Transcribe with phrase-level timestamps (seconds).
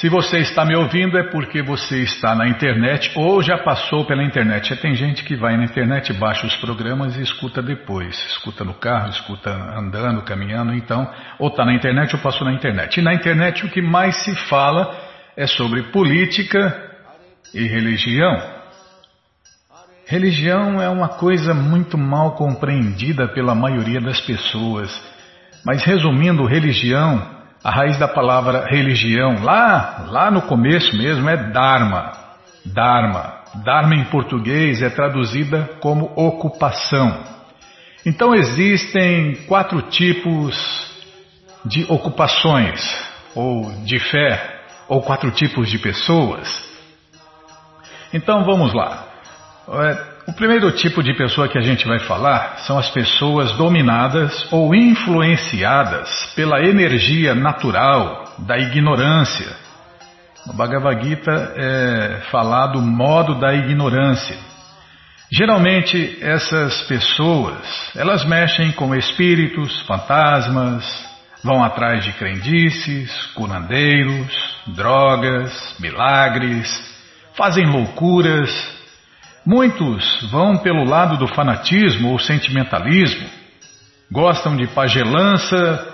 [0.00, 4.24] Se você está me ouvindo é porque você está na internet ou já passou pela
[4.24, 4.74] internet.
[4.76, 8.16] Tem gente que vai na internet, baixa os programas e escuta depois.
[8.30, 11.06] Escuta no carro, escuta andando, caminhando, então,
[11.38, 12.98] ou está na internet ou passou na internet.
[12.98, 14.90] E na internet o que mais se fala
[15.36, 16.82] é sobre política
[17.52, 18.40] e religião.
[20.06, 24.90] Religião é uma coisa muito mal compreendida pela maioria das pessoas.
[25.62, 32.12] Mas resumindo, religião a raiz da palavra religião, lá, lá no começo mesmo, é Dharma.
[32.64, 33.40] Dharma.
[33.64, 37.22] Dharma em português é traduzida como ocupação.
[38.06, 40.88] Então existem quatro tipos
[41.64, 42.80] de ocupações,
[43.34, 46.64] ou de fé, ou quatro tipos de pessoas.
[48.12, 49.04] Então vamos lá.
[50.26, 54.74] O primeiro tipo de pessoa que a gente vai falar são as pessoas dominadas ou
[54.74, 59.48] influenciadas pela energia natural da ignorância.
[60.46, 64.36] No Bhagavad Gita é falado modo da ignorância.
[65.32, 70.84] Geralmente essas pessoas, elas mexem com espíritos, fantasmas,
[71.42, 76.68] vão atrás de crendices, curandeiros, drogas, milagres,
[77.34, 78.50] fazem loucuras,
[79.44, 83.26] Muitos vão pelo lado do fanatismo ou sentimentalismo,
[84.10, 85.88] gostam de pagelança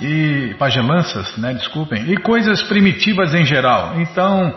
[0.00, 4.00] e pagelanças, né, desculpem, e coisas primitivas em geral.
[4.00, 4.54] Então,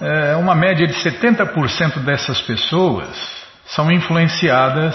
[0.00, 3.08] é, uma média de 70% dessas pessoas
[3.66, 4.94] são influenciadas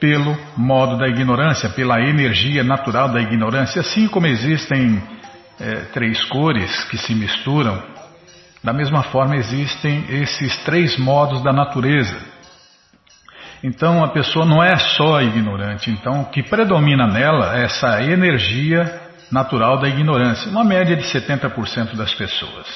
[0.00, 5.02] pelo modo da ignorância, pela energia natural da ignorância, assim como existem
[5.60, 7.97] é, três cores que se misturam
[8.62, 12.16] da mesma forma, existem esses três modos da natureza.
[13.62, 15.90] Então, a pessoa não é só ignorante.
[15.90, 21.94] Então, o que predomina nela é essa energia natural da ignorância, uma média de 70%
[21.94, 22.66] das pessoas.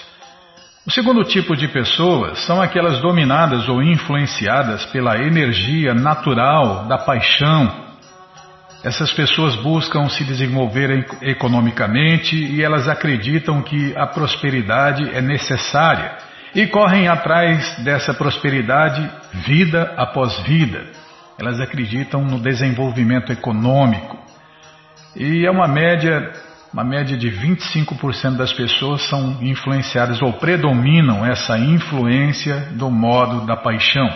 [0.84, 7.81] O segundo tipo de pessoas são aquelas dominadas ou influenciadas pela energia natural da paixão,
[8.84, 16.16] essas pessoas buscam se desenvolver economicamente e elas acreditam que a prosperidade é necessária
[16.52, 19.08] e correm atrás dessa prosperidade
[19.46, 20.84] vida após vida.
[21.38, 24.18] Elas acreditam no desenvolvimento econômico.
[25.14, 26.32] E é uma média,
[26.72, 33.56] uma média de 25% das pessoas são influenciadas ou predominam essa influência do modo da
[33.56, 34.10] paixão.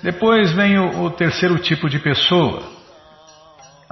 [0.00, 2.73] Depois vem o, o terceiro tipo de pessoa,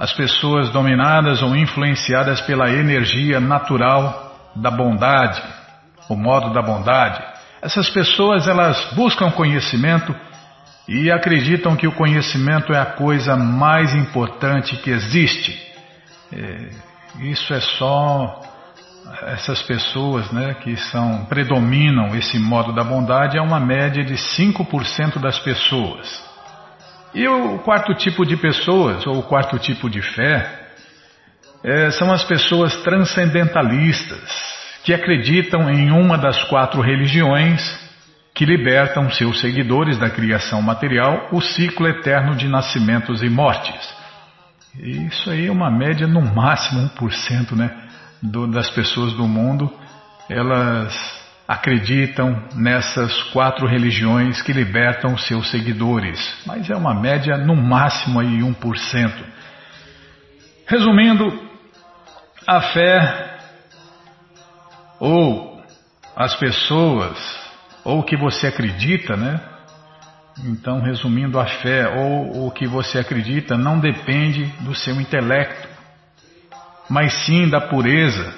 [0.03, 5.41] as pessoas dominadas ou influenciadas pela energia natural da bondade,
[6.09, 7.23] o modo da bondade.
[7.61, 10.13] Essas pessoas elas buscam conhecimento
[10.89, 15.57] e acreditam que o conhecimento é a coisa mais importante que existe.
[16.33, 16.67] É,
[17.19, 18.41] isso é só
[19.27, 25.17] essas pessoas né, que são predominam esse modo da bondade é uma média de 5%
[25.21, 26.22] das pessoas.
[27.13, 30.63] E o quarto tipo de pessoas, ou o quarto tipo de fé,
[31.63, 34.53] é, são as pessoas transcendentalistas,
[34.83, 37.81] que acreditam em uma das quatro religiões
[38.33, 43.93] que libertam seus seguidores da criação material, o ciclo eterno de nascimentos e mortes.
[44.79, 47.71] Isso aí é uma média no máximo 1% né,
[48.21, 49.71] do, das pessoas do mundo,
[50.27, 58.19] elas acreditam nessas quatro religiões que libertam seus seguidores, mas é uma média no máximo
[58.19, 59.25] aí 1%.
[60.65, 61.49] Resumindo,
[62.47, 63.37] a fé
[64.99, 65.61] ou
[66.15, 67.43] as pessoas
[67.83, 69.39] ou o que você acredita, né?
[70.45, 75.67] Então, resumindo, a fé ou o que você acredita não depende do seu intelecto,
[76.89, 78.33] mas sim da pureza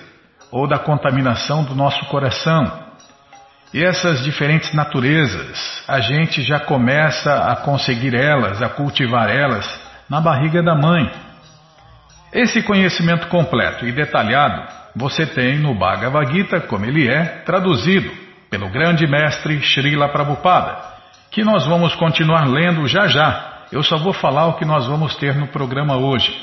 [0.52, 2.85] ou da contaminação do nosso coração.
[3.76, 9.70] E essas diferentes naturezas, a gente já começa a conseguir elas, a cultivar elas
[10.10, 11.12] na barriga da mãe.
[12.32, 14.66] Esse conhecimento completo e detalhado
[14.96, 18.10] você tem no Bhagavad Gita, como ele é, traduzido
[18.50, 20.78] pelo grande mestre Srila Prabhupada,
[21.30, 23.66] que nós vamos continuar lendo já já.
[23.74, 26.34] Eu só vou falar o que nós vamos ter no programa hoje.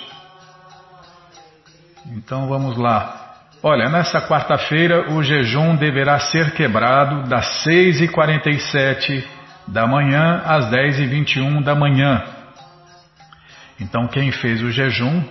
[2.14, 3.22] Então vamos lá.
[3.64, 9.25] Olha, nesta quarta-feira o jejum deverá ser quebrado das 6h47
[9.69, 12.25] da manhã às 10h21 da manhã.
[13.81, 15.23] Então, quem fez o jejum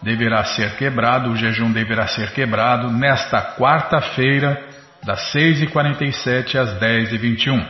[0.00, 4.56] deverá ser quebrado, o jejum deverá ser quebrado nesta quarta-feira,
[5.04, 7.66] das 6h47 às 10h21.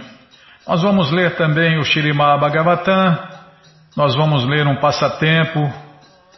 [0.69, 3.19] Nós vamos ler também o Shirimá Bhagavatam,
[3.97, 5.73] nós vamos ler um passatempo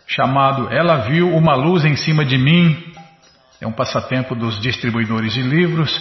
[0.07, 2.92] chamado Ela Viu uma Luz em Cima de Mim,
[3.63, 5.97] é um passatempo dos distribuidores de livros.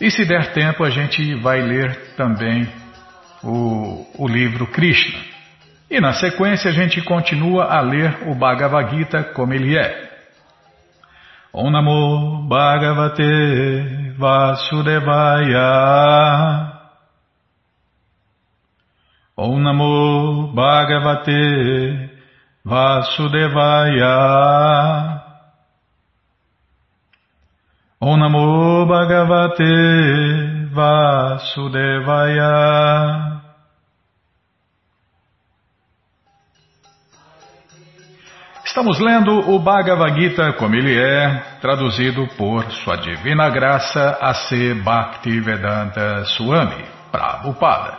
[0.00, 2.68] E se der tempo, a gente vai ler também
[3.42, 5.18] o, o livro Krishna.
[5.90, 10.12] E na sequência, a gente continua a ler o Bhagavad Gita como ele é.
[11.52, 15.60] Om Namo Bhagavate Vasudevaya
[19.36, 22.08] Om Namo Bhagavate
[22.64, 24.12] Vasudevaya
[28.04, 29.62] Om Namo Bhagavate
[30.74, 32.50] Vasudevaya
[38.64, 44.74] Estamos lendo o Bhagavad Gita como ele é, traduzido por Sua Divina Graça A.C.
[44.74, 47.98] Bhaktivedanta Swami, Prabhupada.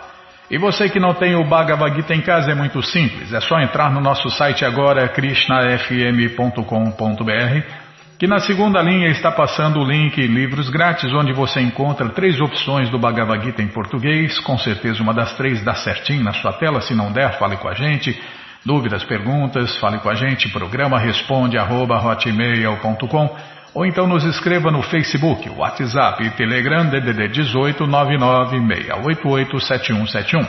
[0.52, 3.58] E você que não tem o Bhagavad Gita em casa é muito simples, é só
[3.62, 7.83] entrar no nosso site agora, krishnafm.com.br,
[8.20, 12.90] que na segunda linha está passando o link Livros Grátis, onde você encontra três opções
[12.90, 16.82] do Bhagavad Gita em português, com certeza uma das três dá certinho na sua tela,
[16.82, 18.18] se não der, fale com a gente.
[18.66, 23.36] Dúvidas, perguntas, fale com a gente, programa responde arroba hotmail.com
[23.74, 30.48] ou então nos escreva no Facebook, WhatsApp e Telegram DDD 18 996887171.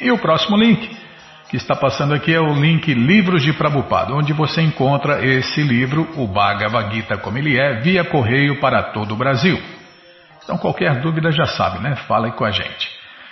[0.00, 1.05] E o próximo link
[1.48, 6.08] que está passando aqui é o link Livros de Prabhupada, onde você encontra esse livro,
[6.16, 9.60] o Bhagavad Gita como ele é, via correio para todo o Brasil.
[10.42, 11.96] Então qualquer dúvida já sabe, né?
[12.08, 12.90] Fala aí com a gente.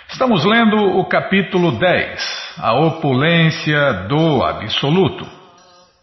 [0.09, 5.27] Estamos lendo o capítulo 10, a opulência do absoluto.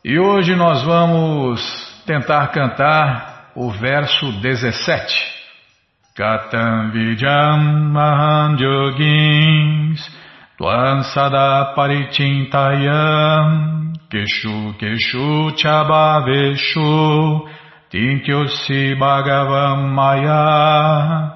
[0.04, 5.32] E hoje nós vamos tentar cantar o verso 17.
[6.14, 7.94] Katam Vijam
[8.58, 10.21] Yogins
[10.62, 13.50] Twan Sada Parichintayam
[14.06, 17.42] Keshu Keshu Chabaveshu
[17.90, 21.32] Tinkyosi Bhagavam Maya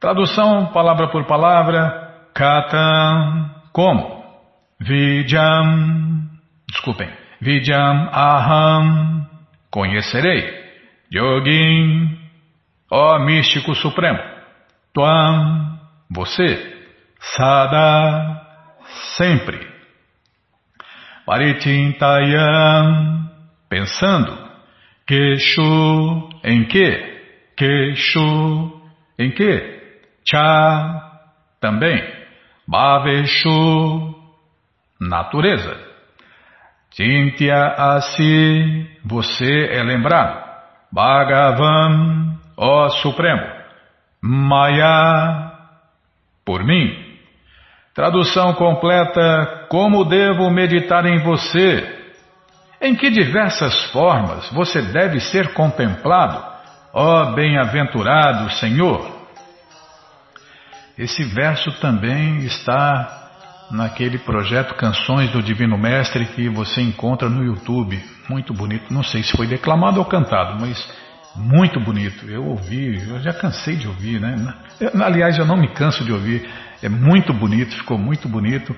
[0.00, 4.24] Tradução palavra por palavra Katam Como?
[4.80, 6.28] Vijam
[6.68, 7.08] Desculpem
[7.40, 9.24] Vijam Aham,
[9.70, 10.64] conhecerei.
[11.12, 12.18] Yogin,
[12.90, 14.18] ó místico supremo.
[14.92, 15.78] Tuam,
[16.10, 16.73] você.
[17.32, 18.40] Sada,
[19.16, 19.66] sempre.
[21.26, 23.30] Paritintayam,
[23.68, 24.44] pensando.
[25.06, 27.14] Keshu, em que?
[27.56, 28.80] Keshu,
[29.18, 29.80] em que?
[30.24, 31.02] Cha,
[31.60, 32.02] também.
[32.68, 34.14] Bhaveshu,
[35.00, 35.76] natureza.
[36.90, 40.44] Cintya Asi, você é lembrado.
[40.92, 43.42] Bhagavan, ó Supremo.
[44.22, 45.52] Maya,
[46.44, 47.13] por mim.
[47.94, 52.02] Tradução completa: Como devo meditar em você?
[52.80, 56.44] Em que diversas formas você deve ser contemplado,
[56.92, 59.14] ó bem-aventurado Senhor?
[60.98, 63.30] Esse verso também está
[63.70, 68.02] naquele projeto Canções do Divino Mestre que você encontra no YouTube.
[68.28, 68.92] Muito bonito.
[68.92, 70.86] Não sei se foi declamado ou cantado, mas
[71.36, 72.28] muito bonito.
[72.28, 74.54] Eu ouvi, eu já cansei de ouvir, né?
[75.02, 76.48] Aliás, eu não me canso de ouvir.
[76.84, 78.76] É muito bonito, ficou muito bonito.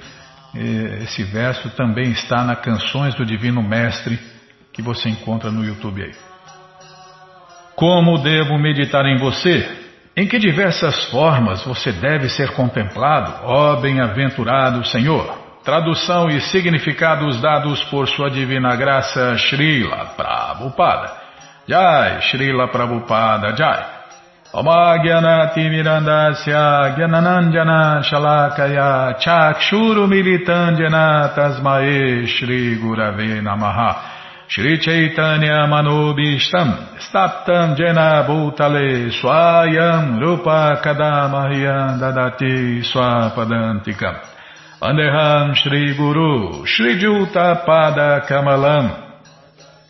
[0.54, 4.16] É, esse verso também está na Canções do Divino Mestre
[4.72, 6.14] que você encontra no YouTube aí.
[7.74, 9.68] Como devo meditar em você?
[10.16, 15.36] Em que diversas formas você deve ser contemplado, ó bem-aventurado Senhor?
[15.64, 21.12] Tradução e significados dados por Sua Divina Graça Srila Prabhupada.
[21.66, 23.95] Jai, Srila Prabhupada Jai.
[24.56, 34.48] Omagyanati Mirandasya Gyananandjana Shalakaya Chakshuru Militandjana Tasmae Shri Gurave Namaha.
[34.48, 44.16] Shri Chaitanya Manobishtam Staptam Jena Bhutale Swayam Rupa Kadamahyam Dadati Swapadantikam
[44.80, 49.02] Andeham Shri Guru Shri Juta Pada Kamalam.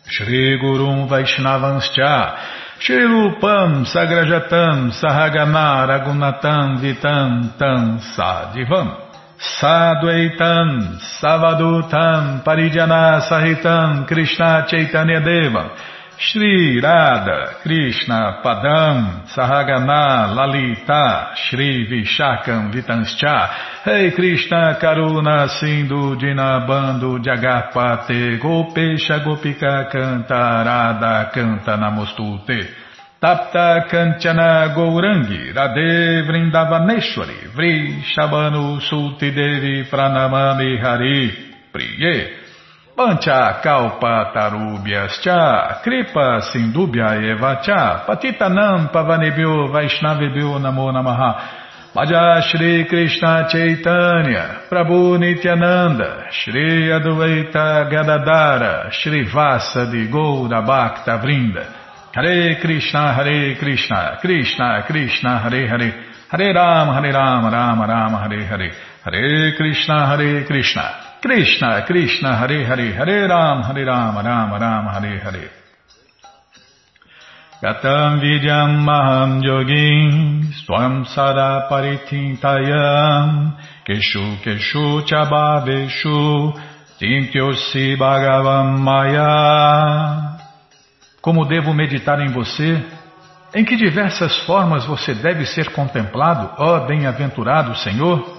[0.09, 9.07] Shri Gurum Vaishnavanscha Shri Rupam Sagrajatam Sahagana Ragunatam Vitam Tam Sadivam.
[9.39, 22.73] Sadvaitam Savadutam Parijana Sahitam Krishna Chaitanya Deva Shri Radha Krishna Padam Sahagana Lalita Shri Vishakam
[22.73, 23.83] Vitanscha.
[23.83, 32.67] Hey Krishna Karuna Sindhu Dinabando Jagarpate Gopesha Gopika Canta Radha Canta Namostute.
[33.21, 41.31] Tapta Kanchana Gourangi Radhe Vrindavaneshwari Vri Shabanu Sulti Devi Pranamami Hari
[41.71, 42.46] Priye
[42.97, 48.03] Pancha kalpa tarubhyascha kripa sindubhya eva cha.
[48.07, 51.31] Patitanam pavanebhyo vaishnavebhyo namo namaha.
[51.93, 61.65] Madhya Shri Krishna Chaitanya Prabhu Nityananda Shri Advaita Gadadara Shri Vasa de Goura Bhakta Vrinda.
[62.15, 65.93] Hare Krishna Hare Krishna Krishna Krishna Hare Hare.
[66.29, 68.71] Hare Ram Hare Ram Ram Ram Hare Hare.
[69.03, 75.19] Hare Krishna Hare Krishna Krishna Krishna Hare Hare Hare Ram Hare Ram Ram Ram Hare
[75.19, 75.49] Hare
[77.61, 86.53] Gatam vidyam maham yogin swam sada paritintayam keshu keshu chabaveshu
[86.99, 90.37] tintyosi bhagavam maya
[91.19, 92.85] Como devo meditar em você?
[93.55, 98.36] Em que diversas formas você deve ser contemplado, ó bem-aventurado Senhor?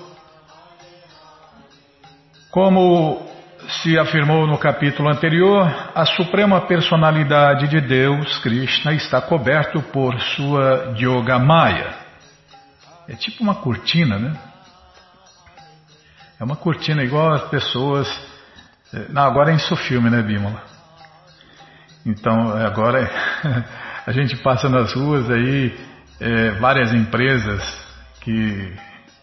[2.58, 3.24] Como
[3.68, 10.92] se afirmou no capítulo anterior, a suprema personalidade de Deus, Krishna, está coberto por sua
[10.98, 11.94] Yoga Maya.
[13.08, 14.36] É tipo uma cortina, né?
[16.40, 18.08] É uma cortina igual as pessoas.
[18.92, 20.60] Eh, não, agora é em filme, né, Bímola?
[22.04, 23.08] Então, agora
[24.04, 25.78] a gente passa nas ruas aí,
[26.18, 27.62] é, várias empresas
[28.20, 28.74] que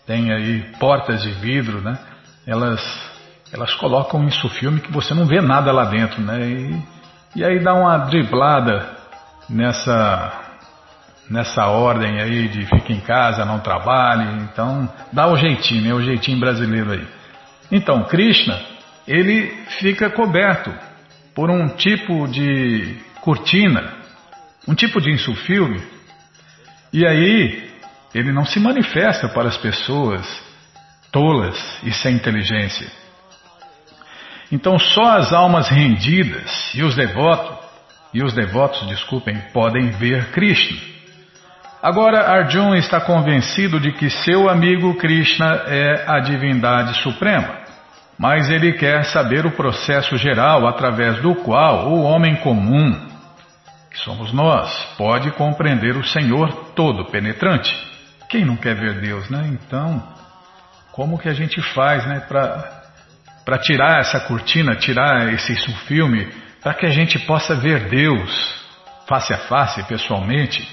[0.07, 1.99] têm aí portas de vidro, né?
[2.47, 3.13] Elas
[3.55, 6.45] elas colocam isso filme que você não vê nada lá dentro, né?
[6.45, 6.83] E,
[7.37, 8.89] e aí dá uma driblada
[9.49, 10.41] nessa
[11.27, 15.93] nessa ordem aí de fica em casa, não trabalhe, então dá o jeitinho, né?
[15.93, 17.07] O jeitinho brasileiro aí.
[17.71, 18.59] Então, Krishna,
[19.07, 19.47] ele
[19.79, 20.71] fica coberto
[21.33, 23.91] por um tipo de cortina,
[24.67, 25.81] um tipo de insufilme,
[26.93, 27.71] e aí
[28.13, 30.43] ele não se manifesta para as pessoas
[31.11, 33.04] tolas e sem inteligência.
[34.51, 37.65] Então só as almas rendidas e os devotos,
[38.13, 40.95] e os devotos, desculpem, podem ver Krishna.
[41.81, 47.59] Agora Arjuna está convencido de que seu amigo Krishna é a divindade suprema,
[48.17, 52.91] mas ele quer saber o processo geral através do qual o homem comum,
[53.91, 57.75] que somos nós, pode compreender o Senhor todo penetrante.
[58.29, 59.47] Quem não quer ver Deus, né?
[59.51, 60.01] Então,
[60.91, 62.84] como que a gente faz, né, para
[63.45, 65.55] para tirar essa cortina, tirar esse
[65.87, 66.27] filme,
[66.61, 68.65] para que a gente possa ver Deus
[69.07, 70.67] face a face, pessoalmente.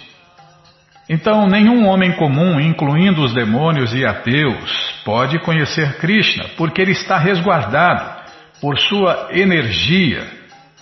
[1.08, 7.18] Então, nenhum homem comum, incluindo os demônios e ateus, pode conhecer Krishna, porque ele está
[7.18, 8.22] resguardado
[8.60, 10.26] por sua energia,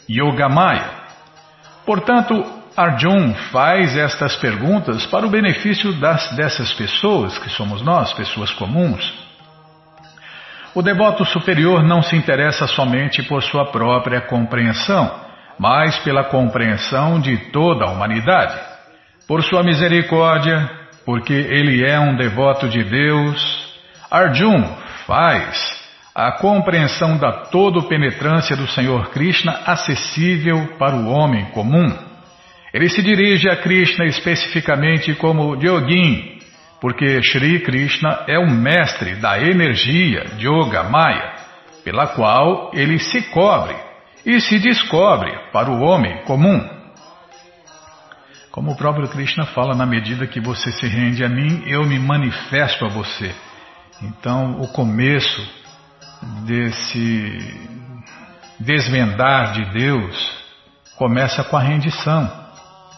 [0.08, 0.90] Yogamaya.
[1.84, 2.44] Portanto,
[2.76, 9.29] Arjun faz estas perguntas para o benefício das, dessas pessoas, que somos nós, pessoas comuns.
[10.74, 15.10] O devoto superior não se interessa somente por sua própria compreensão,
[15.58, 18.56] mas pela compreensão de toda a humanidade.
[19.26, 20.70] Por sua misericórdia,
[21.04, 23.74] porque ele é um devoto de Deus,
[24.10, 24.62] Arjun
[25.06, 25.80] faz
[26.14, 31.92] a compreensão da todo-penetrância do Senhor Krishna acessível para o homem comum.
[32.72, 36.39] Ele se dirige a Krishna especificamente como Yogin,
[36.80, 41.34] porque Sri Krishna é o mestre da energia Yoga Maya,
[41.84, 43.76] pela qual ele se cobre
[44.24, 46.80] e se descobre para o homem comum.
[48.50, 51.98] Como o próprio Krishna fala, na medida que você se rende a mim, eu me
[51.98, 53.32] manifesto a você.
[54.02, 55.60] Então, o começo
[56.44, 57.68] desse
[58.58, 60.40] desvendar de Deus
[60.96, 62.30] começa com a rendição.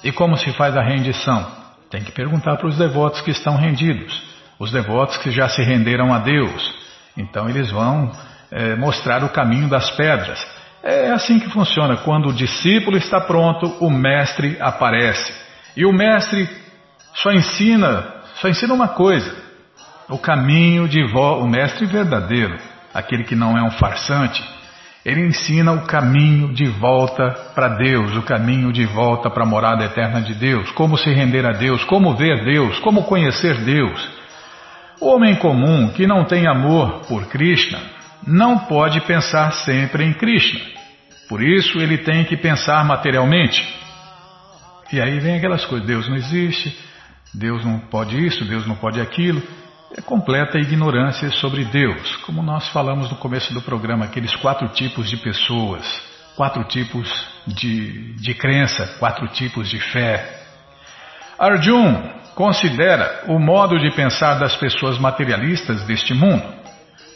[0.02, 1.61] E como se faz a rendição?
[1.92, 4.22] Tem que perguntar para os devotos que estão rendidos,
[4.58, 6.74] os devotos que já se renderam a Deus.
[7.14, 8.10] Então eles vão
[8.50, 10.42] é, mostrar o caminho das pedras.
[10.82, 11.98] É assim que funciona.
[11.98, 15.34] Quando o discípulo está pronto, o mestre aparece.
[15.76, 16.48] E o mestre
[17.16, 18.06] só ensina,
[18.36, 19.30] só ensina uma coisa:
[20.08, 22.58] o caminho de volta, o mestre verdadeiro,
[22.94, 24.42] aquele que não é um farsante.
[25.04, 29.84] Ele ensina o caminho de volta para Deus, o caminho de volta para a morada
[29.84, 34.10] eterna de Deus, como se render a Deus, como ver Deus, como conhecer Deus.
[35.00, 37.80] O homem comum que não tem amor por Krishna
[38.24, 40.60] não pode pensar sempre em Krishna.
[41.28, 43.60] Por isso ele tem que pensar materialmente.
[44.92, 46.78] E aí vem aquelas coisas: Deus não existe,
[47.34, 49.42] Deus não pode isso, Deus não pode aquilo
[49.96, 55.08] é completa ignorância sobre Deus, como nós falamos no começo do programa, aqueles quatro tipos
[55.10, 55.84] de pessoas,
[56.34, 57.08] quatro tipos
[57.46, 60.44] de, de crença, quatro tipos de fé.
[61.38, 66.62] Arjun considera o modo de pensar das pessoas materialistas deste mundo.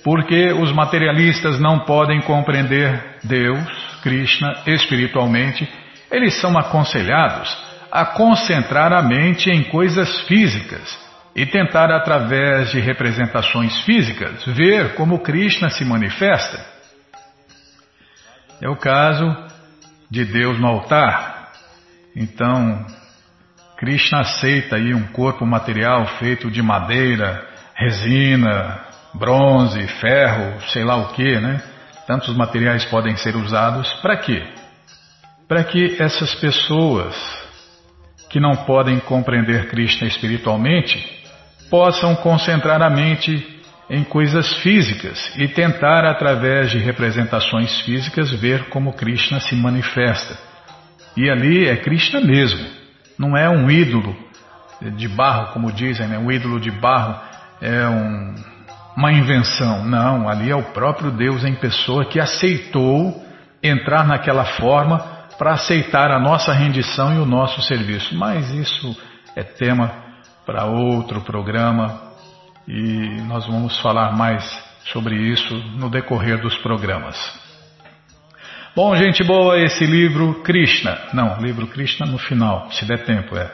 [0.05, 3.59] porque os materialistas não podem compreender Deus,
[4.03, 5.69] Krishna, espiritualmente,
[6.13, 7.59] eles são aconselhados
[7.91, 11.06] a concentrar a mente em coisas físicas
[11.37, 16.65] e tentar, através de representações físicas, ver como Krishna se manifesta.
[18.59, 19.37] É o caso
[20.11, 21.53] de Deus no altar.
[22.17, 22.87] Então,
[23.77, 28.81] Krishna aceita aí um corpo material feito de madeira, resina,
[29.13, 31.63] bronze, ferro, sei lá o que, né?
[32.07, 34.43] Tantos materiais podem ser usados para quê?
[35.47, 37.15] Para que essas pessoas
[38.31, 41.26] que não podem compreender Krishna espiritualmente
[41.71, 43.57] possam concentrar a mente
[43.89, 50.37] em coisas físicas e tentar, através de representações físicas, ver como Krishna se manifesta.
[51.17, 52.67] E ali é Krishna mesmo,
[53.19, 54.15] não é um ídolo
[54.97, 56.19] de barro, como dizem, né?
[56.19, 57.19] um ídolo de barro
[57.61, 58.35] é um,
[58.97, 59.85] uma invenção.
[59.85, 63.25] Não, ali é o próprio Deus em pessoa que aceitou
[63.63, 64.99] entrar naquela forma
[65.39, 68.15] para aceitar a nossa rendição e o nosso serviço.
[68.15, 68.97] Mas isso
[69.35, 70.06] é tema
[70.47, 72.01] para outro programa
[72.69, 74.45] e nós vamos falar mais
[74.93, 77.17] sobre isso no decorrer dos programas.
[78.75, 80.97] Bom, gente boa, esse livro Krishna.
[81.13, 83.51] Não, livro Krishna no final, se der tempo, é.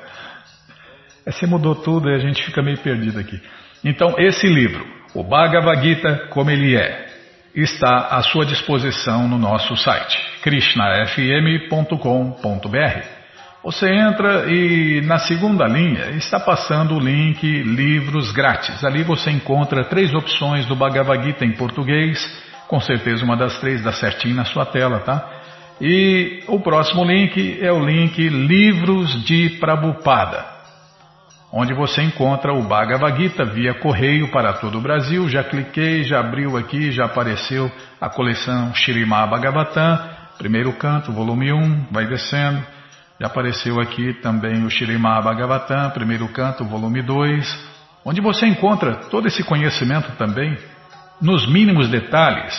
[1.25, 3.41] é você mudou tudo e a gente fica meio perdido aqui.
[3.83, 7.09] Então, esse livro, o Bhagavad Gita como ele é,
[7.55, 13.22] está à sua disposição no nosso site, krishnafm.com.br.
[13.63, 18.83] Você entra e na segunda linha está passando o link Livros Grátis.
[18.83, 22.19] Ali você encontra três opções do Bhagavad Gita em português,
[22.67, 25.25] com certeza uma das três dá certinho na sua tela, tá?
[25.81, 30.45] E o próximo link é o link Livros de Prabhupada,
[31.53, 35.29] onde você encontra o Bhagavad Gita via correio para todo o Brasil.
[35.29, 40.01] Já cliquei, já abriu aqui, já apareceu a coleção Shirimá Bhagavatam,
[40.37, 42.82] primeiro canto, volume 1, vai descendo.
[43.21, 47.73] Já apareceu aqui também o Shirimá Bhagavatam, primeiro canto, volume 2,
[48.05, 50.57] onde você encontra todo esse conhecimento também,
[51.21, 52.55] nos mínimos detalhes.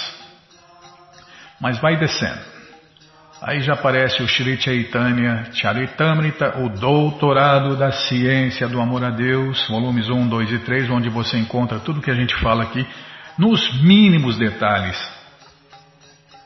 [1.60, 2.54] Mas vai descendo.
[3.42, 9.68] Aí já aparece o Shri Chaitanya Charitamrita, o Doutorado da Ciência do Amor a Deus,
[9.68, 12.88] volumes 1, 2 e 3, onde você encontra tudo que a gente fala aqui,
[13.38, 14.98] nos mínimos detalhes.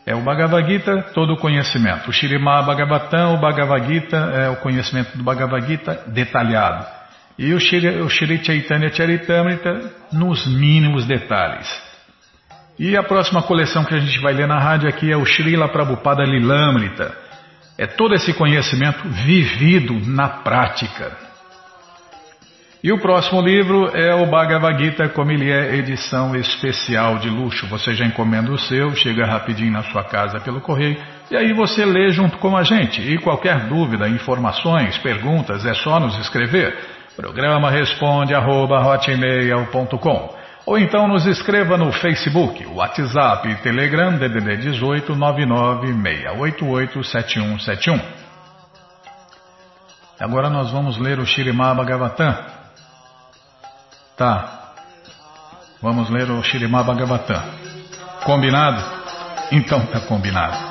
[0.08, 2.10] É o Bhagavad Gita, todo o conhecimento.
[2.10, 6.86] O Shirimá Bhagavatam, o Bhagavad Gita é o conhecimento do Bhagavad Gita detalhado.
[7.38, 11.68] E o Shri, o Shri Chaitanya Charitamrita nos mínimos detalhes.
[12.80, 15.68] E a próxima coleção que a gente vai ler na rádio aqui é o Srila
[15.68, 17.14] Prabhupada Lilamrita.
[17.78, 21.27] É todo esse conhecimento vivido na prática.
[22.84, 27.66] E o próximo livro é o Bhagavad Gita, como ele é edição especial de luxo.
[27.68, 30.96] Você já encomenda o seu, chega rapidinho na sua casa pelo correio,
[31.32, 33.02] e aí você lê junto com a gente.
[33.02, 36.78] E qualquer dúvida, informações, perguntas, é só nos escrever.
[37.16, 38.80] Programa responde arroba,
[40.68, 48.00] ou então nos escreva no Facebook, WhatsApp e Telegram DDD 18 996887171.
[50.20, 52.57] Agora nós vamos ler o Shirimá Bhagavatam.
[54.18, 54.74] Tá.
[55.80, 57.40] Vamos ler o Shirimá Bhagavatam.
[58.26, 58.84] Combinado?
[59.52, 60.67] Então tá combinado.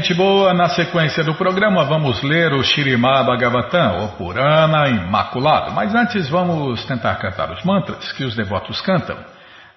[0.00, 5.72] Gente boa, na sequência do programa vamos ler o Shirimá Bhagavatam, o Purana Imaculado.
[5.72, 9.18] Mas antes vamos tentar cantar os mantras que os devotos cantam.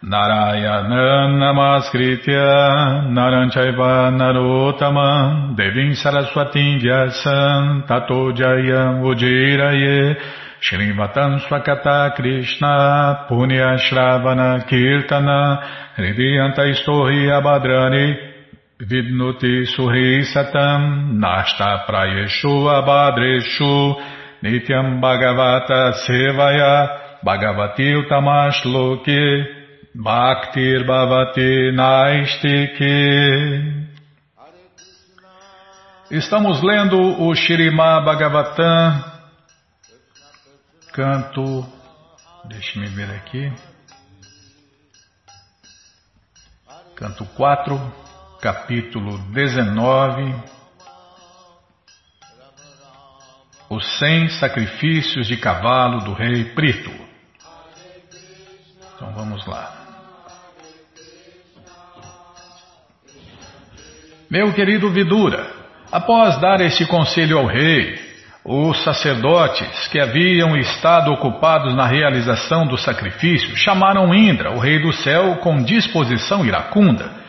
[0.01, 10.17] Narayana Namaskritya Naranchaiva Narotamam Devim Saraswatim Vyasam Tato Jayam Ujiraye
[10.61, 15.63] Shrivatam Swakata Krishna Punya Shravana Kirtana
[15.97, 18.32] Hridiyanta Istorhi Abhadrani
[18.83, 23.95] Vidnuti Suhi Satam Nashta Prayeshu Abhadreshu
[24.43, 29.45] Nityam Bhagavata Sevaya Bhagavati Utamash Loki
[29.95, 33.83] Bhaktir Bhavati Naistiki
[36.11, 39.03] Estamos lendo o Shirimá Bhagavatam,
[40.93, 41.65] canto
[42.45, 43.51] Deixe-me ver aqui.
[46.95, 48.02] Canto 4,
[48.43, 50.35] capítulo 19.
[53.69, 56.91] Os 100 sacrifícios de cavalo do rei Prito.
[58.95, 59.71] Então vamos lá.
[64.29, 65.49] Meu querido Vidura,
[65.89, 67.97] após dar este conselho ao rei,
[68.43, 74.91] os sacerdotes que haviam estado ocupados na realização do sacrifício chamaram Indra, o rei do
[74.91, 77.22] céu, com disposição iracunda.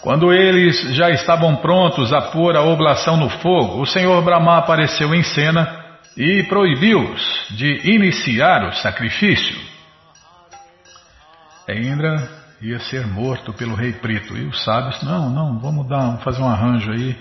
[0.00, 5.12] Quando eles já estavam prontos a pôr a oblação no fogo, o senhor Brahma apareceu
[5.14, 5.84] em cena
[6.16, 9.56] e proibiu-os de iniciar o sacrifício.
[11.68, 12.28] Indra
[12.62, 16.48] ia ser morto pelo rei Preto e os sábios, não, não, vamos dar, fazer um
[16.48, 17.16] arranjo aí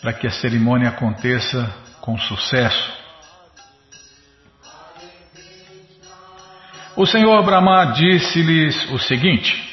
[0.00, 3.00] para que a cerimônia aconteça com sucesso.
[6.96, 9.69] O Senhor Brahma disse-lhes o seguinte: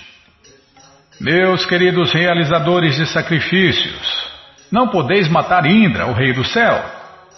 [1.19, 4.31] Meus queridos realizadores de sacrifícios,
[4.71, 6.79] não podeis matar Indra, o rei do céu.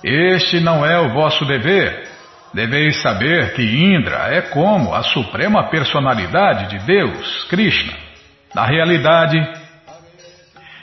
[0.04, 2.10] Este não é o vosso dever.
[2.54, 7.94] Deveis saber que Indra é como a suprema personalidade de Deus, Krishna.
[8.54, 9.38] Na realidade,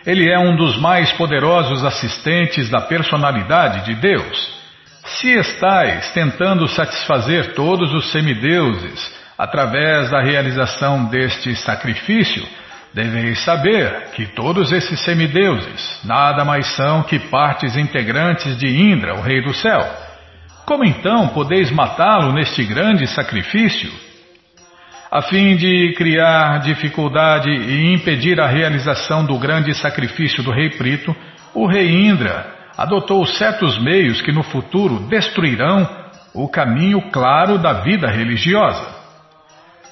[0.07, 4.57] ele é um dos mais poderosos assistentes da personalidade de Deus.
[5.05, 12.47] Se estais tentando satisfazer todos os semideuses através da realização deste sacrifício,
[12.97, 19.21] deveis saber que todos esses semideuses nada mais são que partes integrantes de Indra, o
[19.21, 19.87] Rei do Céu.
[20.65, 23.93] Como então podeis matá-lo neste grande sacrifício?
[25.09, 31.15] a fim de criar dificuldade e impedir a realização do grande sacrifício do rei Prito,
[31.55, 35.89] o rei Indra adotou certos meios que no futuro destruirão
[36.35, 38.97] o caminho claro da vida religiosa.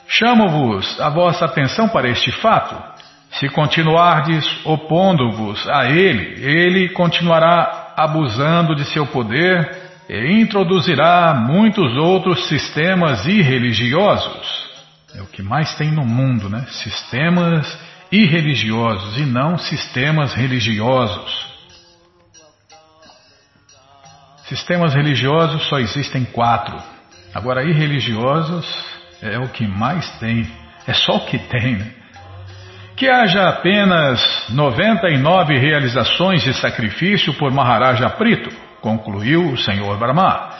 [0.07, 2.94] Chamo-vos a vossa atenção para este fato.
[3.39, 12.47] Se continuardes opondo-vos a ele, ele continuará abusando de seu poder e introduzirá muitos outros
[12.47, 14.65] sistemas irreligiosos.
[15.17, 16.65] É o que mais tem no mundo, né?
[16.69, 17.79] Sistemas
[18.11, 21.55] irreligiosos e não sistemas religiosos.
[24.45, 26.77] Sistemas religiosos só existem quatro.
[27.35, 28.65] Agora, irreligiosos
[29.21, 30.49] é o que mais tem.
[30.87, 32.04] É só o que tem, né?
[32.97, 40.51] Que haja apenas 99 realizações de sacrifício por Maharaja Prito, concluiu o Senhor Brahma.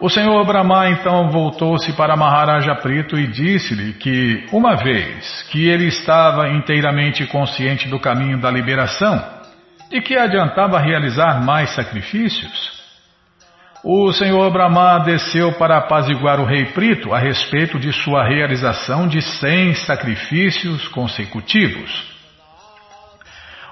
[0.00, 5.86] O senhor Brahma então voltou-se para Maharaja Prito e disse-lhe que, uma vez que ele
[5.86, 9.24] estava inteiramente consciente do caminho da liberação,
[9.88, 12.73] de que adiantava realizar mais sacrifícios,
[13.84, 19.20] o senhor Brahma desceu para apaziguar o rei Prito a respeito de sua realização de
[19.20, 22.14] cem sacrifícios consecutivos.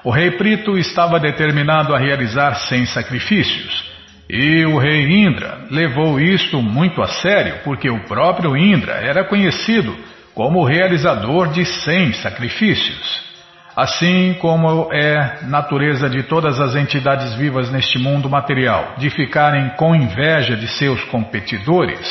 [0.04, 3.90] O rei Prito estava determinado a realizar cem sacrifícios.
[4.28, 9.96] E o rei Indra levou isto muito a sério, porque o próprio Indra era conhecido
[10.34, 13.31] como realizador de cem sacrifícios.
[13.74, 19.94] Assim como é natureza de todas as entidades vivas neste mundo material, de ficarem com
[19.94, 22.06] inveja de seus competidores.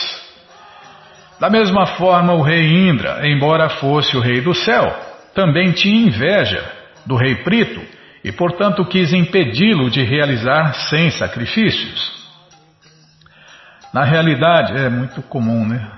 [1.39, 4.91] Da mesma forma, o rei Indra, embora fosse o rei do céu,
[5.35, 6.63] também tinha inveja
[7.05, 7.81] do rei Prito
[8.23, 12.21] e, portanto, quis impedi-lo de realizar cem sacrifícios.
[13.93, 15.91] Na realidade, é muito comum, né?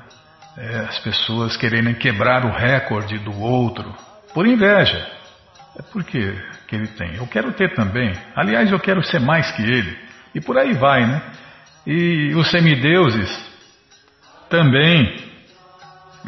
[0.58, 3.94] É, as pessoas quererem quebrar o recorde do outro
[4.34, 5.23] por inveja.
[5.78, 6.36] É porque
[6.68, 7.16] que ele tem.
[7.16, 8.14] Eu quero ter também.
[8.36, 9.98] Aliás, eu quero ser mais que ele.
[10.36, 11.22] E por aí vai, né?
[11.86, 13.30] E os semideuses
[14.50, 15.16] também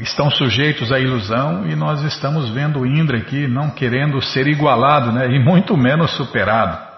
[0.02, 5.28] estão sujeitos à ilusão e nós estamos vendo Indra aqui não querendo ser igualado, né?
[5.28, 6.96] E muito menos superado.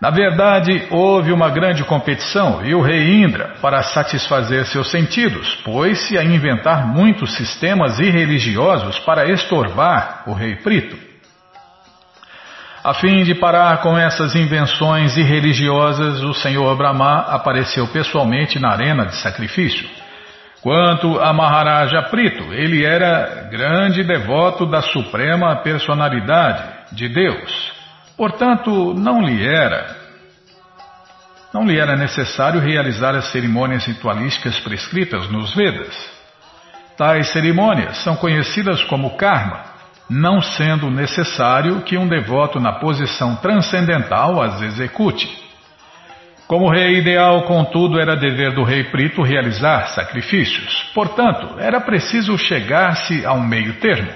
[0.00, 6.18] Na verdade, houve uma grande competição e o rei Indra, para satisfazer seus sentidos, pôs-se
[6.18, 11.13] a inventar muitos sistemas irreligiosos para estorvar o rei Prito.
[12.84, 19.06] A fim de parar com essas invenções irreligiosas, o senhor Brahma apareceu pessoalmente na arena
[19.06, 19.88] de sacrifício.
[20.60, 27.72] Quanto a Maharaja Prito, ele era grande devoto da suprema personalidade de Deus.
[28.18, 30.04] Portanto, não lhe era
[31.54, 35.94] não lhe era necessário realizar as cerimônias ritualísticas prescritas nos Vedas.
[36.98, 39.73] Tais cerimônias são conhecidas como karma,
[40.08, 45.44] não sendo necessário que um devoto na posição transcendental as execute.
[46.46, 50.90] Como rei ideal, contudo, era dever do rei Prito realizar sacrifícios.
[50.94, 54.12] Portanto, era preciso chegar-se a um meio termo.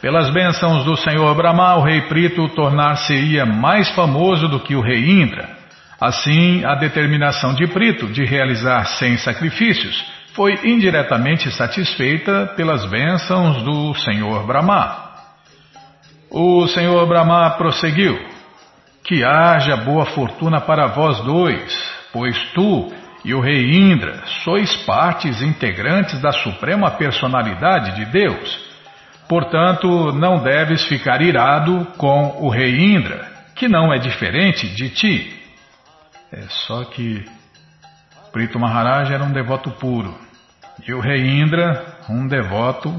[0.00, 5.08] Pelas bênçãos do Senhor Brahma, o rei Prito tornar-se-ia mais famoso do que o rei
[5.08, 5.48] Indra.
[6.00, 13.94] Assim, a determinação de Prito de realizar cem sacrifícios foi indiretamente satisfeita pelas bênçãos do
[13.94, 15.14] Senhor Brahma.
[16.30, 18.20] O Senhor Brahma prosseguiu.
[19.02, 21.72] Que haja boa fortuna para vós dois,
[22.12, 22.92] pois tu
[23.24, 28.66] e o rei Indra sois partes integrantes da suprema personalidade de Deus.
[29.26, 35.42] Portanto, não deves ficar irado com o rei Indra, que não é diferente de ti.
[36.30, 37.24] É só que
[38.32, 40.25] Prito Maharaj era um devoto puro
[40.84, 42.92] e o rei Indra um devoto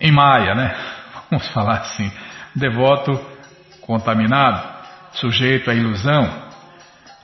[0.00, 0.74] em Maia, né?
[1.30, 2.10] Vamos falar assim,
[2.54, 3.18] devoto
[3.80, 4.72] contaminado
[5.12, 6.50] sujeito à ilusão.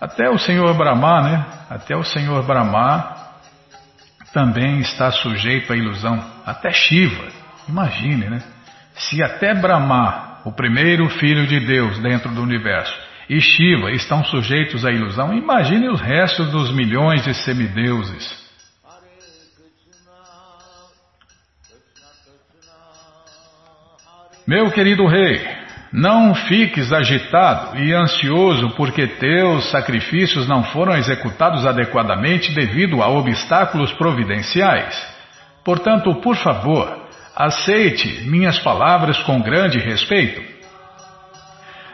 [0.00, 1.46] Até o Senhor Brahma, né?
[1.68, 3.16] Até o Senhor Brahma
[4.32, 6.22] também está sujeito à ilusão.
[6.46, 7.28] Até Shiva.
[7.68, 8.42] Imagine, né?
[8.94, 12.96] Se até Brahma, o primeiro filho de Deus dentro do universo,
[13.28, 18.47] e Shiva estão sujeitos à ilusão, imagine os restos dos milhões de semideuses.
[24.48, 25.46] Meu querido rei,
[25.92, 33.92] não fiques agitado e ansioso porque teus sacrifícios não foram executados adequadamente devido a obstáculos
[33.92, 34.96] providenciais.
[35.62, 36.88] Portanto, por favor,
[37.36, 40.40] aceite minhas palavras com grande respeito.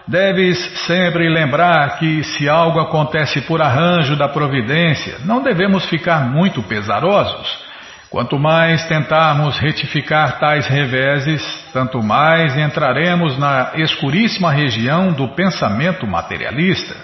[0.06, 6.62] Deves sempre lembrar que, se algo acontece por arranjo da providência, não devemos ficar muito
[6.62, 7.63] pesarosos
[8.14, 16.94] Quanto mais tentarmos retificar tais reveses, tanto mais entraremos na escuríssima região do pensamento materialista.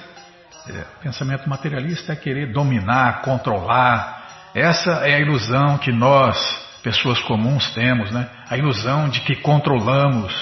[0.68, 4.22] É, pensamento materialista é querer dominar, controlar.
[4.54, 6.38] Essa é a ilusão que nós,
[6.80, 8.28] pessoas comuns, temos, né?
[8.48, 10.32] A ilusão de que controlamos,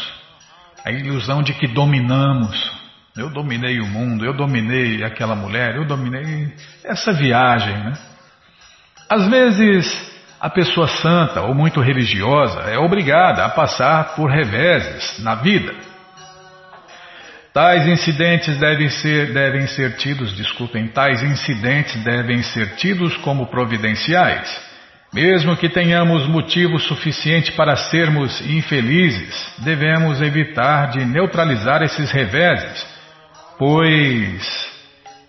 [0.85, 2.78] a ilusão de que dominamos.
[3.16, 6.54] Eu dominei o mundo, eu dominei aquela mulher, eu dominei
[6.85, 7.94] essa viagem, né?
[9.09, 10.07] Às vezes
[10.40, 15.74] a pessoa santa ou muito religiosa é obrigada a passar por reveses na vida.
[17.53, 24.68] Tais incidentes devem ser, devem ser tidos, desculpem, tais incidentes devem ser tidos como providenciais.
[25.12, 32.87] Mesmo que tenhamos motivo suficiente para sermos infelizes, devemos evitar de neutralizar esses reveses,
[33.59, 34.77] pois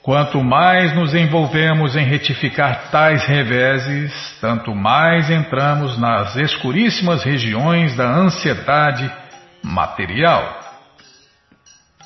[0.01, 8.09] Quanto mais nos envolvemos em retificar tais reveses, tanto mais entramos nas escuríssimas regiões da
[8.09, 9.11] ansiedade
[9.61, 10.57] material.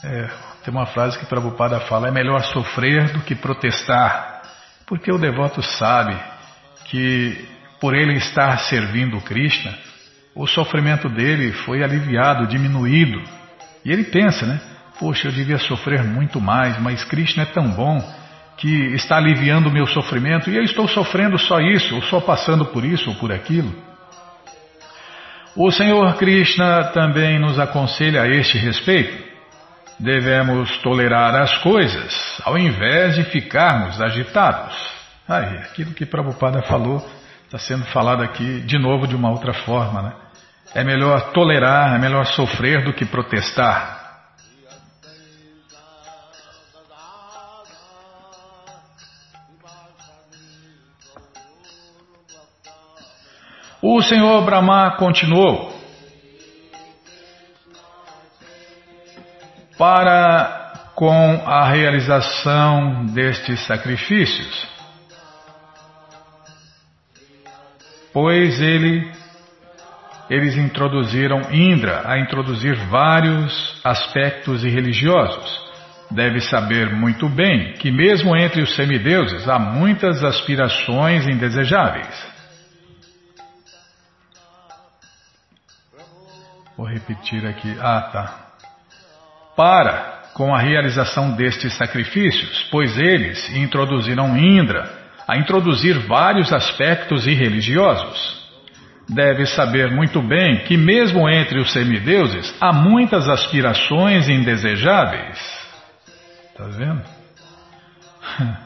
[0.03, 0.29] É,
[0.63, 4.41] tem uma frase que Prabhupada fala: é melhor sofrer do que protestar,
[4.87, 6.17] porque o devoto sabe
[6.85, 7.47] que,
[7.79, 9.71] por ele estar servindo Krishna,
[10.35, 13.21] o sofrimento dele foi aliviado, diminuído.
[13.85, 14.59] E ele pensa, né?
[15.03, 18.01] Poxa, eu devia sofrer muito mais, mas Krishna é tão bom
[18.55, 22.67] que está aliviando o meu sofrimento e eu estou sofrendo só isso, ou só passando
[22.67, 23.69] por isso ou por aquilo.
[25.57, 29.21] O Senhor Krishna também nos aconselha a este respeito.
[29.99, 34.73] Devemos tolerar as coisas, ao invés de ficarmos agitados.
[35.27, 37.05] Aí, aquilo que Prabhupada falou
[37.43, 40.01] está sendo falado aqui de novo de uma outra forma.
[40.01, 40.13] Né?
[40.73, 44.02] É melhor tolerar, é melhor sofrer do que protestar.
[53.85, 55.77] O senhor Brahma continuou.
[59.77, 64.69] Para com a realização destes sacrifícios,
[68.13, 69.11] pois ele,
[70.29, 75.61] eles introduziram Indra a introduzir vários aspectos religiosos.
[76.09, 82.32] Deve saber muito bem que, mesmo entre os semideuses, há muitas aspirações indesejáveis.
[86.77, 87.75] Vou repetir aqui.
[87.79, 88.37] Ah, tá.
[89.55, 94.89] Para com a realização destes sacrifícios, pois eles introduziram Indra
[95.27, 98.41] a introduzir vários aspectos irreligiosos.
[99.07, 105.37] Deve saber muito bem que, mesmo entre os semideuses, há muitas aspirações indesejáveis.
[106.51, 107.03] Está vendo?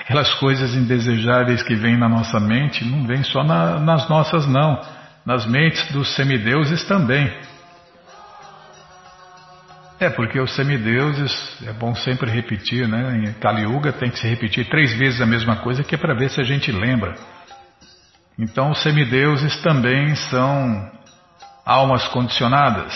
[0.00, 4.82] Aquelas coisas indesejáveis que vêm na nossa mente não vêm só na, nas nossas, não
[5.24, 7.32] nas mentes dos semideuses também.
[9.98, 11.32] É, porque os semideuses,
[11.66, 13.16] é bom sempre repetir, né?
[13.16, 16.14] Em Kali Yuga tem que se repetir três vezes a mesma coisa, que é para
[16.14, 17.14] ver se a gente lembra.
[18.38, 20.90] Então, os semideuses também são
[21.64, 22.92] almas condicionadas.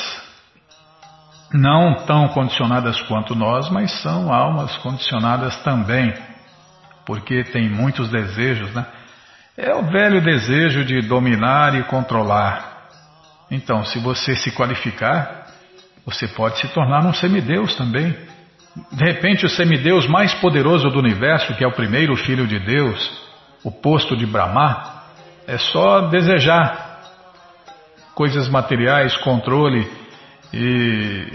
[1.53, 6.13] Não tão condicionadas quanto nós, mas são almas condicionadas também.
[7.07, 8.85] Porque tem muitos desejos, né?
[9.61, 12.91] É o velho desejo de dominar e controlar.
[13.51, 15.49] Então, se você se qualificar,
[16.07, 18.17] você pode se tornar um semideus também.
[18.93, 23.21] De repente, o semideus mais poderoso do universo, que é o primeiro filho de Deus,
[23.65, 25.03] o posto de Brahma,
[25.45, 27.01] é só desejar
[28.15, 29.91] coisas materiais, controle
[30.55, 31.33] e.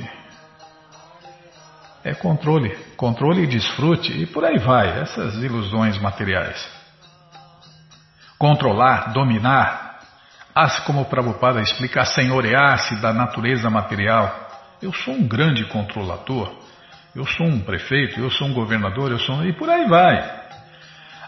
[2.05, 6.72] É controle, controle e desfrute e por aí vai, essas ilusões materiais.
[8.37, 9.99] Controlar, dominar,
[10.53, 14.49] assim como o Prabhupada explica, senhorear-se da natureza material.
[14.81, 16.51] Eu sou um grande controlador,
[17.15, 19.43] eu sou um prefeito, eu sou um governador, eu sou.
[19.45, 20.43] e por aí vai.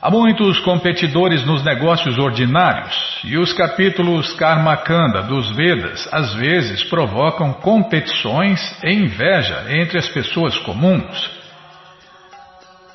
[0.01, 7.53] Há muitos competidores nos negócios ordinários e os capítulos Karmakanda dos Vedas às vezes provocam
[7.53, 11.34] competições e inveja entre as pessoas comuns.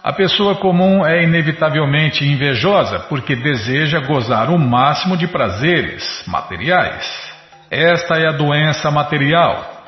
[0.03, 7.31] A pessoa comum é inevitavelmente invejosa porque deseja gozar o máximo de prazeres materiais.
[7.71, 9.81] Esta é a doença material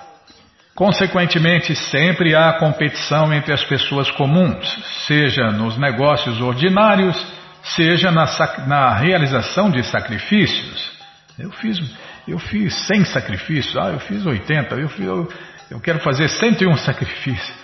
[0.74, 4.66] Consequentemente, sempre há competição entre as pessoas comuns,
[5.06, 7.14] seja nos negócios ordinários,
[7.62, 8.24] seja na,
[8.66, 10.90] na realização de sacrifícios.
[11.38, 11.78] Eu fiz,
[12.26, 15.32] eu fiz 100 sacrifícios, ah, eu fiz 80, eu, fiz, eu,
[15.70, 17.61] eu quero fazer 101 sacrifícios.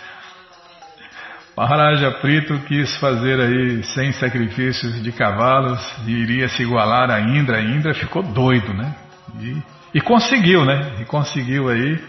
[1.59, 7.57] Maharaja Prito quis fazer aí 100 sacrifícios de cavalos e iria se igualar a Indra.
[7.57, 8.95] A Indra ficou doido, né?
[9.41, 9.61] E,
[9.93, 10.93] e conseguiu, né?
[11.01, 12.01] E conseguiu aí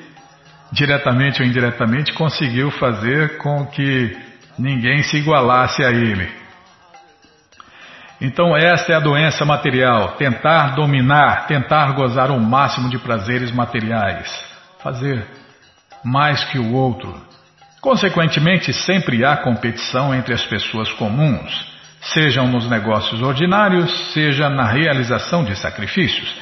[0.72, 4.16] diretamente ou indiretamente, conseguiu fazer com que
[4.56, 6.30] ninguém se igualasse a ele.
[8.22, 14.30] Então, esta é a doença material: tentar dominar, tentar gozar o máximo de prazeres materiais,
[14.84, 15.26] fazer
[16.06, 17.29] mais que o outro.
[17.82, 21.65] Consequentemente, sempre há competição entre as pessoas comuns,
[22.02, 26.34] sejam nos negócios ordinários, seja na realização de sacrifícios.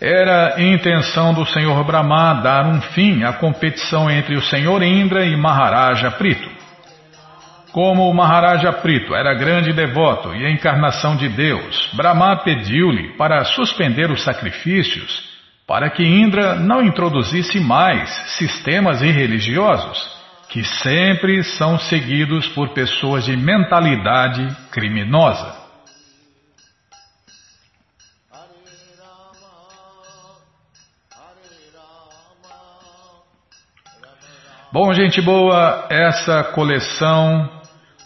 [0.00, 5.36] Era intenção do Senhor Brahma dar um fim à competição entre o Senhor Indra e
[5.36, 6.48] Maharaja Prito.
[7.72, 13.44] Como o Maharaja Prito era grande devoto e a encarnação de Deus, Brahma pediu-lhe para
[13.44, 15.34] suspender os sacrifícios
[15.66, 20.15] para que Indra não introduzisse mais sistemas irreligiosos
[20.48, 25.66] que sempre são seguidos por pessoas de mentalidade criminosa.
[34.72, 37.48] Bom, gente boa, essa coleção,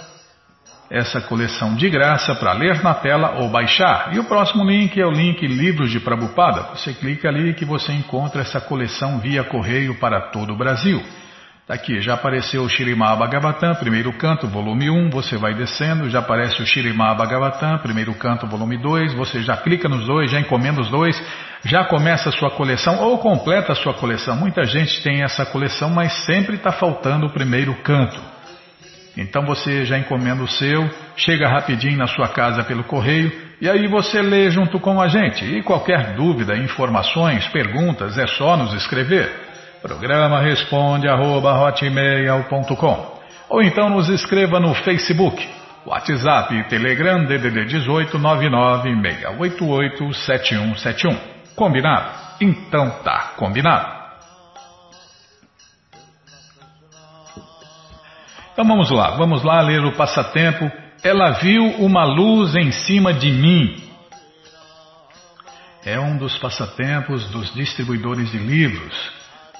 [0.90, 4.14] essa coleção de graça para ler na tela ou baixar.
[4.14, 6.64] E o próximo link é o link Livros de Prabupada.
[6.76, 11.02] Você clica ali que você encontra essa coleção via correio para todo o Brasil.
[11.66, 16.20] Tá aqui, já apareceu o Shirimá Bhagavatam, primeiro canto, volume 1, você vai descendo, já
[16.20, 20.80] aparece o Shirimá Bhagavatam, primeiro canto, volume 2, você já clica nos dois, já encomenda
[20.80, 21.20] os dois,
[21.64, 24.36] já começa a sua coleção ou completa a sua coleção.
[24.36, 28.22] Muita gente tem essa coleção, mas sempre está faltando o primeiro canto.
[29.16, 33.88] Então você já encomenda o seu, chega rapidinho na sua casa pelo correio e aí
[33.88, 35.44] você lê junto com a gente.
[35.44, 39.45] E qualquer dúvida, informações, perguntas, é só nos escrever.
[39.82, 41.52] Programa responde arroba,
[43.48, 45.48] ou então nos escreva no Facebook,
[45.84, 51.16] WhatsApp Telegram DDD 18 996887171.
[51.54, 52.10] Combinado?
[52.40, 53.94] Então tá combinado.
[58.52, 60.68] Então vamos lá, vamos lá ler o passatempo.
[61.02, 63.82] Ela viu uma luz em cima de mim.
[65.84, 69.15] É um dos passatempos dos distribuidores de livros.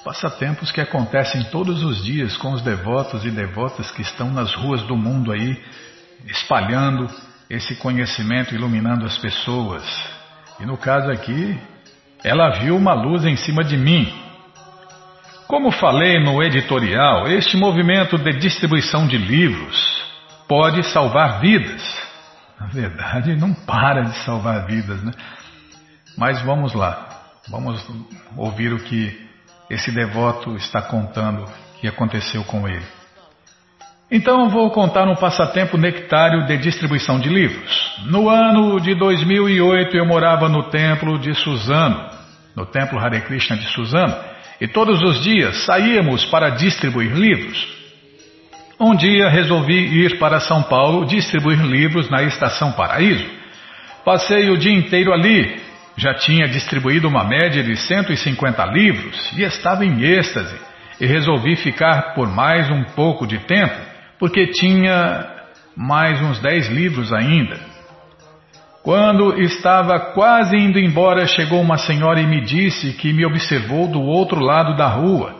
[0.07, 4.81] Passatempos que acontecem todos os dias com os devotos e devotas que estão nas ruas
[4.83, 5.61] do mundo aí,
[6.27, 7.13] espalhando
[7.49, 9.83] esse conhecimento, iluminando as pessoas.
[10.61, 11.59] E no caso aqui,
[12.23, 14.09] ela viu uma luz em cima de mim.
[15.45, 20.01] Como falei no editorial, este movimento de distribuição de livros
[20.47, 21.83] pode salvar vidas.
[22.57, 25.11] Na verdade, não para de salvar vidas, né?
[26.17, 27.09] Mas vamos lá,
[27.49, 27.85] vamos
[28.37, 29.26] ouvir o que
[29.69, 31.45] esse devoto está contando
[31.79, 32.85] que aconteceu com ele.
[34.09, 37.97] Então vou contar um passatempo nectário de distribuição de livros.
[38.05, 42.09] No ano de 2008 eu morava no templo de Suzano,
[42.55, 44.15] no templo Hare Krishna de Suzano,
[44.61, 47.67] e todos os dias saíamos para distribuir livros.
[48.79, 53.25] Um dia resolvi ir para São Paulo distribuir livros na Estação Paraíso.
[54.05, 55.66] Passei o dia inteiro ali.
[55.97, 60.55] Já tinha distribuído uma média de 150 livros e estava em êxtase.
[60.99, 63.75] E resolvi ficar por mais um pouco de tempo,
[64.17, 65.27] porque tinha
[65.75, 67.59] mais uns 10 livros ainda.
[68.83, 74.01] Quando estava quase indo embora, chegou uma senhora e me disse que me observou do
[74.01, 75.37] outro lado da rua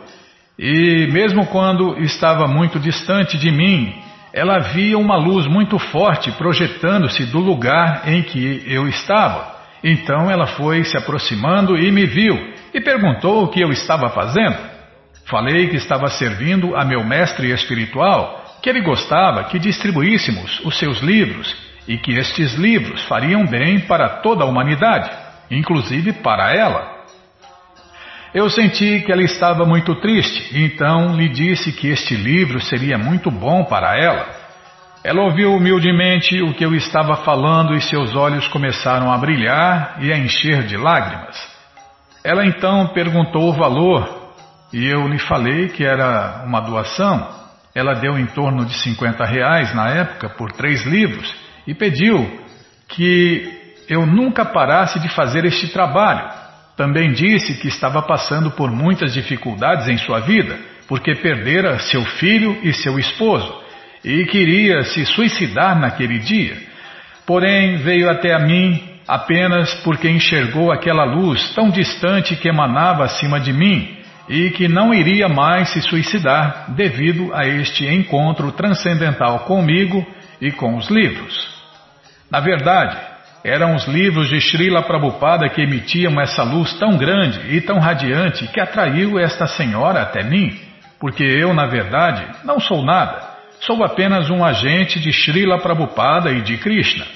[0.58, 3.94] e mesmo quando estava muito distante de mim,
[4.32, 9.57] ela via uma luz muito forte projetando-se do lugar em que eu estava.
[9.82, 14.56] Então ela foi se aproximando e me viu e perguntou o que eu estava fazendo.
[15.26, 21.00] Falei que estava servindo a meu mestre espiritual, que ele gostava que distribuíssemos os seus
[21.00, 21.54] livros
[21.86, 25.10] e que estes livros fariam bem para toda a humanidade,
[25.50, 26.98] inclusive para ela.
[28.34, 33.30] Eu senti que ela estava muito triste, então lhe disse que este livro seria muito
[33.30, 34.37] bom para ela.
[35.04, 40.12] Ela ouviu humildemente o que eu estava falando e seus olhos começaram a brilhar e
[40.12, 41.36] a encher de lágrimas.
[42.24, 44.34] Ela então perguntou o valor
[44.72, 47.28] e eu lhe falei que era uma doação.
[47.74, 51.34] Ela deu em torno de 50 reais na época por três livros
[51.66, 52.42] e pediu
[52.88, 56.38] que eu nunca parasse de fazer este trabalho
[56.78, 62.56] também disse que estava passando por muitas dificuldades em sua vida, porque perdera seu filho
[62.62, 63.52] e seu esposo,
[64.04, 66.56] e queria se suicidar naquele dia.
[67.26, 73.40] Porém, veio até a mim apenas porque enxergou aquela luz tão distante que emanava acima
[73.40, 73.96] de mim
[74.28, 80.06] e que não iria mais se suicidar devido a este encontro transcendental comigo
[80.40, 81.48] e com os livros.
[82.30, 82.96] Na verdade,
[83.42, 88.46] eram os livros de Srila Prabhupada que emitiam essa luz tão grande e tão radiante
[88.48, 90.54] que atraiu esta senhora até mim,
[91.00, 93.27] porque eu, na verdade, não sou nada,
[93.60, 97.06] sou apenas um agente de Srila Prabhupada e de Krishna.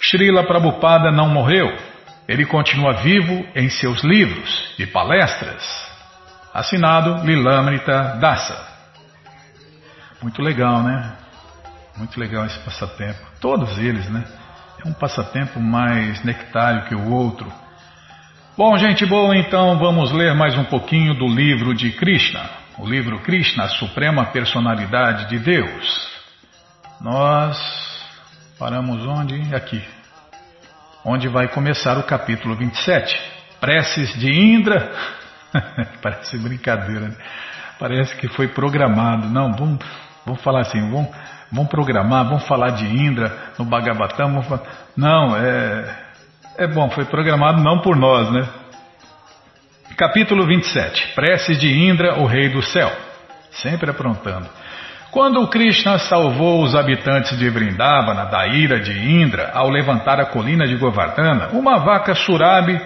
[0.00, 1.74] Srila Prabhupada não morreu,
[2.28, 5.62] ele continua vivo em seus livros e palestras.
[6.52, 8.74] Assinado Lilamrita Dasa.
[10.22, 11.16] Muito legal, né?
[11.96, 13.20] Muito legal esse passatempo.
[13.40, 14.24] Todos eles, né?
[14.84, 17.50] um passatempo mais nectário que o outro.
[18.56, 22.42] Bom, gente boa, então vamos ler mais um pouquinho do livro de Krishna,
[22.78, 26.08] o livro Krishna, a Suprema Personalidade de Deus.
[27.00, 27.58] Nós
[28.58, 29.54] paramos onde?
[29.54, 29.82] Aqui.
[31.04, 33.18] Onde vai começar o capítulo 27.
[33.60, 34.92] Preces de Indra.
[36.02, 37.16] Parece brincadeira, né?
[37.78, 39.28] Parece que foi programado.
[39.28, 39.84] Não, vamos,
[40.24, 41.14] vamos falar assim, vamos
[41.54, 44.42] Vamos programar, vamos falar de Indra no Bhagavatam.
[44.96, 45.96] Não, é,
[46.58, 48.48] é bom, foi programado não por nós, né?
[49.96, 52.90] Capítulo 27 Preces de Indra, o Rei do Céu.
[53.52, 54.48] Sempre aprontando.
[55.12, 60.66] Quando Krishna salvou os habitantes de Vrindavana da ira de Indra ao levantar a colina
[60.66, 62.80] de Govardhana, uma vaca Surabi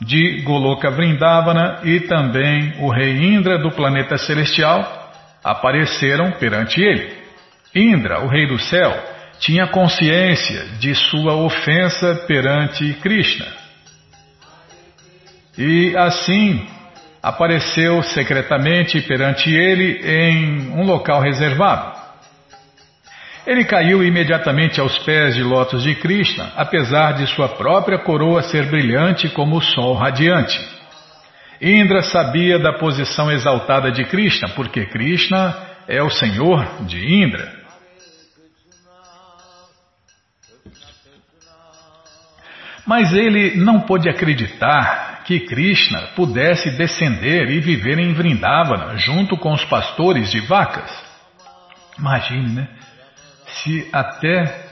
[0.00, 5.12] de Goloka Vrindavana e também o rei Indra do planeta celestial
[5.44, 7.12] apareceram perante ele.
[7.74, 8.96] Indra, o rei do céu,
[9.38, 13.65] tinha consciência de sua ofensa perante Krishna.
[15.58, 16.66] E assim
[17.22, 21.96] apareceu secretamente perante ele em um local reservado.
[23.46, 28.66] Ele caiu imediatamente aos pés de lótus de Krishna, apesar de sua própria coroa ser
[28.66, 30.58] brilhante como o sol radiante.
[31.60, 35.56] Indra sabia da posição exaltada de Krishna, porque Krishna
[35.88, 37.50] é o senhor de Indra.
[42.84, 49.52] Mas ele não pôde acreditar que Krishna pudesse descender e viver em Vrindavana junto com
[49.52, 50.90] os pastores de vacas.
[51.98, 52.68] Imagine, né?
[53.46, 54.66] Se até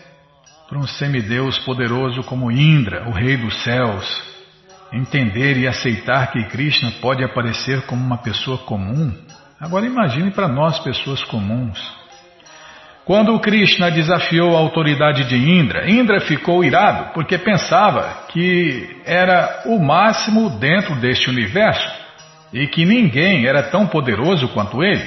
[0.68, 4.22] para um semideus poderoso como Indra, o rei dos céus,
[4.92, 9.12] entender e aceitar que Krishna pode aparecer como uma pessoa comum,
[9.60, 12.03] agora imagine para nós, pessoas comuns.
[13.04, 19.78] Quando Krishna desafiou a autoridade de Indra, Indra ficou irado porque pensava que era o
[19.78, 21.86] máximo dentro deste universo
[22.50, 25.06] e que ninguém era tão poderoso quanto ele.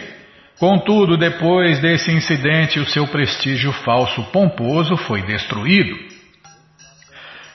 [0.59, 5.97] Contudo, depois desse incidente, o seu prestígio falso pomposo foi destruído.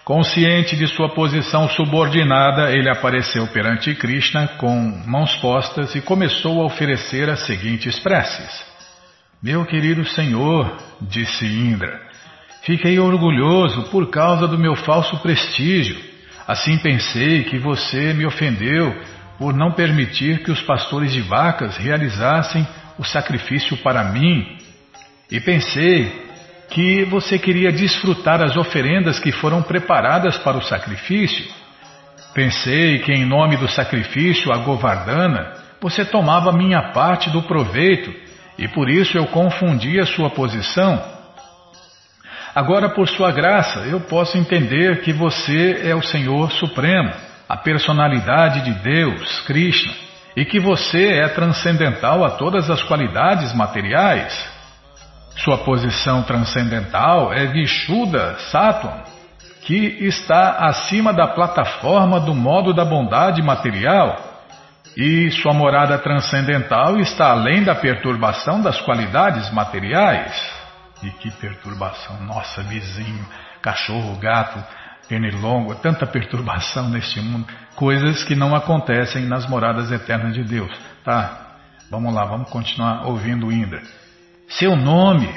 [0.05, 4.75] Consciente de sua posição subordinada, ele apareceu perante Krishna com
[5.07, 8.72] mãos postas e começou a oferecer as seguintes preces.
[9.43, 12.01] Meu querido Senhor, disse Indra,
[12.63, 15.99] fiquei orgulhoso por causa do meu falso prestígio.
[16.47, 18.97] Assim pensei que você me ofendeu
[19.39, 22.65] por não permitir que os pastores de vacas realizassem
[22.97, 24.47] o sacrifício para mim.
[25.29, 26.25] E pensei
[26.71, 31.45] que você queria desfrutar as oferendas que foram preparadas para o sacrifício.
[32.33, 38.23] Pensei que, em nome do sacrifício a Govardhana, você tomava minha parte do proveito
[38.59, 41.03] e por isso eu confundi a sua posição.
[42.55, 47.11] Agora, por sua graça, eu posso entender que você é o Senhor Supremo,
[47.49, 49.93] a personalidade de Deus, Krishna,
[50.37, 54.51] e que você é transcendental a todas as qualidades materiais.
[55.37, 59.03] Sua posição transcendental é Vishuddha Sattva,
[59.63, 59.75] que
[60.05, 64.32] está acima da plataforma do modo da bondade material,
[64.97, 70.63] e sua morada transcendental está além da perturbação das qualidades materiais.
[71.03, 73.27] E que perturbação, nossa vizinho,
[73.61, 74.63] cachorro, gato,
[75.09, 80.71] pernilongo, tanta perturbação neste mundo, coisas que não acontecem nas moradas eternas de Deus.
[81.05, 81.57] Tá,
[81.91, 83.83] vamos lá, vamos continuar ouvindo Indra.
[84.49, 85.29] Seu nome,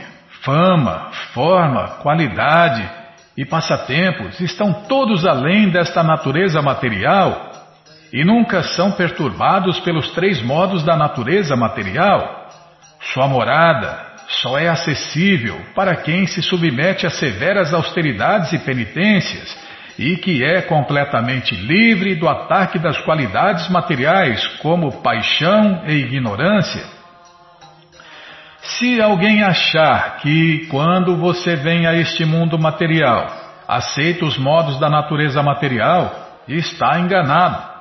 [0.41, 2.87] fama, forma, qualidade
[3.35, 7.44] e passatempos estão todos além desta natureza material
[8.15, 12.47] e nunca são perturbados pelos três modos da natureza material.
[13.13, 14.05] Sua morada
[14.41, 19.53] só é acessível para quem se submete a severas austeridades e penitências
[19.99, 26.85] e que é completamente livre do ataque das qualidades materiais como paixão e ignorância.
[28.61, 33.27] Se alguém achar que, quando você vem a este mundo material,
[33.67, 37.74] aceita os modos da natureza material, está enganado.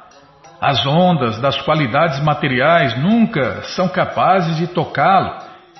[0.65, 5.37] As ondas das qualidades materiais nunca são capazes de tocá-lo,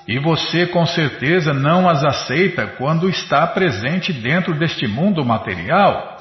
[0.07, 6.19] e você com certeza não as aceita quando está presente dentro deste mundo material.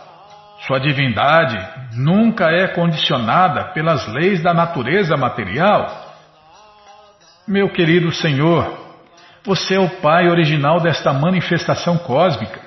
[0.65, 1.57] Sua divindade
[1.97, 6.03] nunca é condicionada pelas leis da natureza material
[7.47, 8.73] meu querido Senhor,
[9.43, 12.61] você é o Pai original desta manifestação cósmica.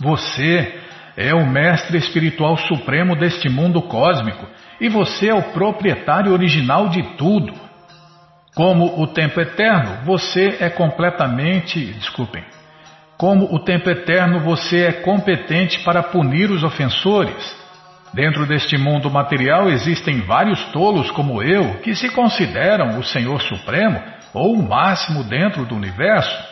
[0.00, 0.80] Você
[1.14, 4.46] é o Mestre Espiritual Supremo deste mundo cósmico
[4.80, 7.52] e você é o proprietário original de tudo.
[8.54, 11.84] Como o tempo eterno, você é completamente.
[11.94, 12.42] Desculpem.
[13.16, 17.60] Como o tempo eterno, você é competente para punir os ofensores.
[18.12, 24.02] Dentro deste mundo material existem vários tolos como eu que se consideram o Senhor Supremo
[24.34, 26.50] ou o máximo dentro do universo.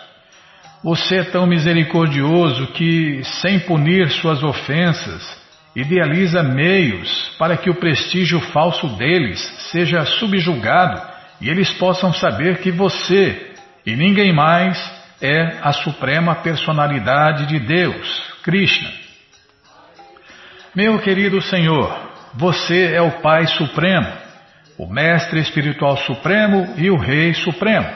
[0.84, 5.47] Você é tão misericordioso que, sem punir suas ofensas,
[5.80, 9.38] idealiza meios para que o prestígio falso deles
[9.70, 11.00] seja subjugado
[11.40, 13.52] e eles possam saber que você
[13.86, 14.76] e ninguém mais
[15.22, 18.90] é a suprema personalidade de Deus, Krishna.
[20.74, 21.96] Meu querido Senhor,
[22.34, 24.12] você é o Pai Supremo,
[24.76, 27.88] o Mestre Espiritual Supremo e o Rei Supremo.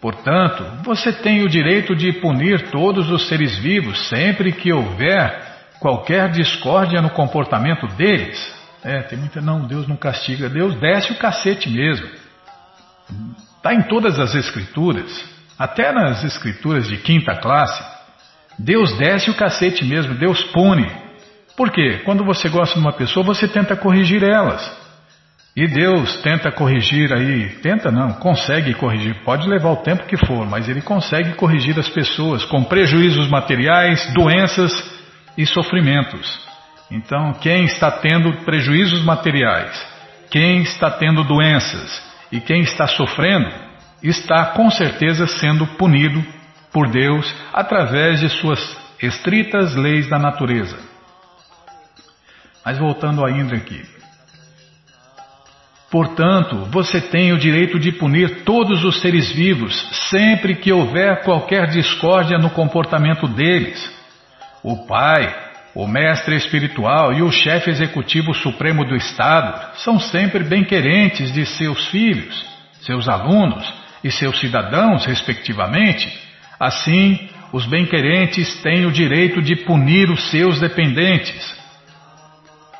[0.00, 5.49] Portanto, você tem o direito de punir todos os seres vivos sempre que houver
[5.80, 8.38] qualquer discórdia no comportamento deles.
[8.84, 9.40] É, tem muita.
[9.40, 12.06] Não, Deus não castiga, Deus desce o cacete mesmo.
[13.56, 15.10] Está em todas as escrituras,
[15.58, 17.82] até nas escrituras de quinta classe.
[18.58, 20.86] Deus desce o cacete mesmo, Deus pune.
[21.56, 22.02] Por quê?
[22.04, 24.78] Quando você gosta de uma pessoa, você tenta corrigir elas.
[25.56, 30.46] E Deus tenta corrigir aí, tenta não, consegue corrigir, pode levar o tempo que for,
[30.46, 34.99] mas Ele consegue corrigir as pessoas com prejuízos materiais, doenças
[35.36, 36.38] e sofrimentos.
[36.90, 39.86] Então, quem está tendo prejuízos materiais,
[40.30, 42.02] quem está tendo doenças
[42.32, 43.48] e quem está sofrendo,
[44.02, 46.24] está com certeza sendo punido
[46.72, 48.60] por Deus através de suas
[49.02, 50.78] estritas leis da natureza.
[52.64, 53.82] Mas voltando ainda aqui.
[55.90, 59.74] Portanto, você tem o direito de punir todos os seres vivos
[60.08, 63.99] sempre que houver qualquer discórdia no comportamento deles.
[64.62, 65.34] O Pai,
[65.74, 71.88] o Mestre Espiritual e o Chefe Executivo Supremo do Estado são sempre bem-querentes de seus
[71.88, 72.44] filhos,
[72.82, 76.12] seus alunos e seus cidadãos, respectivamente.
[76.58, 81.58] Assim, os bem-querentes têm o direito de punir os seus dependentes.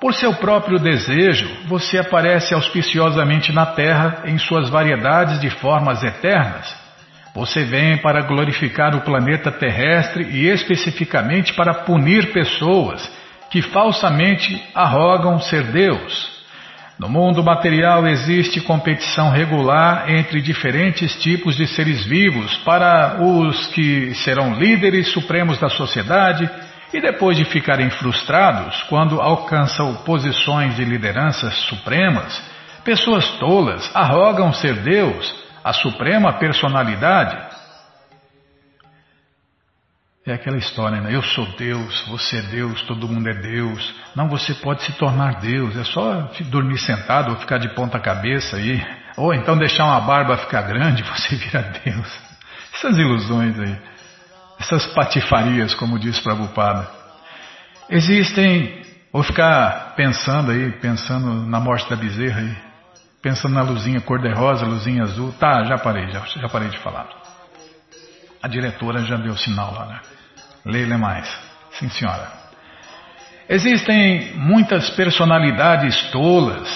[0.01, 6.80] Por seu próprio desejo, você aparece auspiciosamente na Terra em suas variedades de formas eternas.
[7.35, 13.09] Você vem para glorificar o planeta terrestre e especificamente para punir pessoas
[13.51, 16.41] que falsamente arrogam ser Deus.
[16.99, 24.15] No mundo material existe competição regular entre diferentes tipos de seres vivos para os que
[24.17, 26.51] serão líderes supremos da sociedade
[26.93, 32.43] e depois de ficarem frustrados quando alcançam posições de lideranças supremas,
[32.85, 37.37] pessoas tolas arrogam ser Deus a suprema personalidade.
[40.27, 41.15] É aquela história, né?
[41.15, 43.95] Eu sou Deus, você é Deus, todo mundo é Deus.
[44.15, 48.57] Não, você pode se tornar Deus, é só dormir sentado ou ficar de ponta cabeça
[48.57, 48.81] aí.
[49.17, 52.21] Ou então deixar uma barba ficar grande, você vira Deus.
[52.75, 53.77] Essas ilusões aí,
[54.59, 56.89] essas patifarias, como diz Prabhupada.
[57.89, 58.83] Existem,
[59.13, 62.70] vou ficar pensando aí, pensando na morte da bezerra aí.
[63.23, 65.33] Pensando na luzinha cor-de-rosa, luzinha azul.
[65.39, 67.07] Tá, já parei, já, já parei de falar.
[68.43, 70.01] A diretora já deu sinal lá, né?
[70.65, 71.29] Leia mais.
[71.73, 72.41] Sim, senhora.
[73.49, 76.69] Existem muitas personalidades tolas,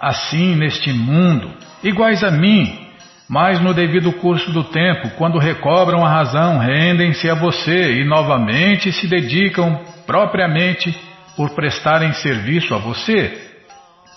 [0.00, 1.52] assim neste mundo,
[1.84, 2.88] iguais a mim,
[3.28, 8.90] mas no devido curso do tempo, quando recobram a razão, rendem-se a você e novamente
[8.90, 10.98] se dedicam propriamente
[11.36, 13.49] por prestarem serviço a você.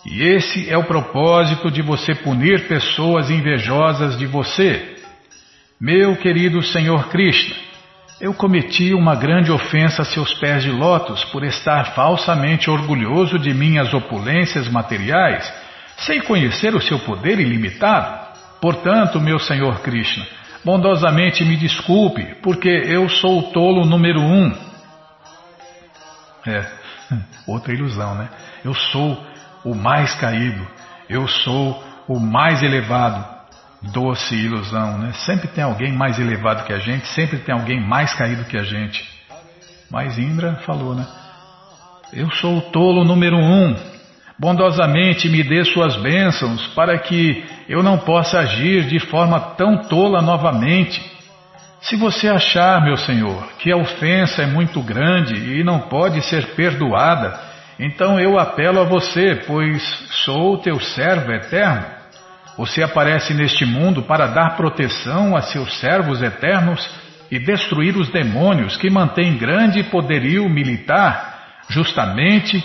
[0.05, 4.97] E esse é o propósito de você punir pessoas invejosas de você.
[5.79, 7.55] Meu querido Senhor Krishna,
[8.19, 13.53] eu cometi uma grande ofensa a seus pés de lótus por estar falsamente orgulhoso de
[13.53, 15.51] minhas opulências materiais,
[15.97, 18.33] sem conhecer o seu poder ilimitado.
[18.61, 20.25] Portanto, meu Senhor Krishna,
[20.63, 24.53] bondosamente me desculpe, porque eu sou o tolo número um.
[26.45, 26.65] É,
[27.47, 28.29] outra ilusão, né?
[28.63, 29.32] Eu sou
[29.63, 30.65] o mais caído,
[31.09, 33.33] eu sou o mais elevado.
[33.91, 35.11] Doce ilusão, né?
[35.25, 38.63] Sempre tem alguém mais elevado que a gente, sempre tem alguém mais caído que a
[38.63, 39.05] gente.
[39.91, 41.05] Mas Indra falou, né?
[42.13, 43.75] Eu sou o tolo número um.
[44.39, 50.21] Bondosamente me dê suas bênçãos para que eu não possa agir de forma tão tola
[50.21, 51.01] novamente.
[51.81, 56.55] Se você achar, meu Senhor, que a ofensa é muito grande e não pode ser
[56.55, 57.37] perdoada,
[57.79, 59.81] então eu apelo a você, pois
[60.25, 61.85] sou teu servo eterno.
[62.57, 66.87] Você aparece neste mundo para dar proteção a seus servos eternos
[67.31, 72.63] e destruir os demônios que mantêm grande poderio militar, justamente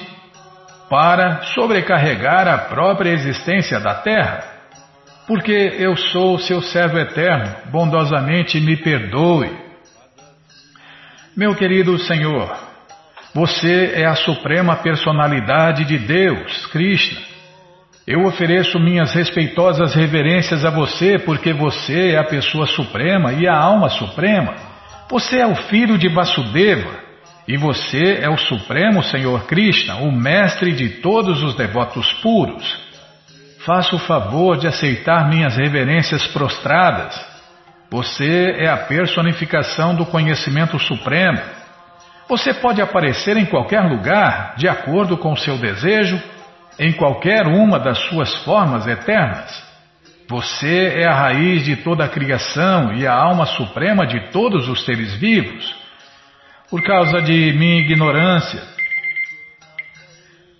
[0.90, 4.44] para sobrecarregar a própria existência da terra.
[5.26, 9.56] Porque eu sou seu servo eterno, bondosamente me perdoe.
[11.36, 12.67] Meu querido Senhor,
[13.38, 17.20] você é a suprema personalidade de Deus, Krishna.
[18.04, 23.56] Eu ofereço minhas respeitosas reverências a você porque você é a pessoa suprema e a
[23.56, 24.56] alma suprema.
[25.08, 26.90] Você é o filho de Vasudeva
[27.46, 32.66] e você é o supremo Senhor Krishna, o mestre de todos os devotos puros.
[33.64, 37.14] Faça o favor de aceitar minhas reverências prostradas.
[37.88, 41.57] Você é a personificação do conhecimento supremo.
[42.28, 46.20] Você pode aparecer em qualquer lugar, de acordo com o seu desejo,
[46.78, 49.66] em qualquer uma das suas formas eternas.
[50.28, 54.84] Você é a raiz de toda a criação e a alma suprema de todos os
[54.84, 55.74] seres vivos.
[56.70, 58.62] Por causa de minha ignorância,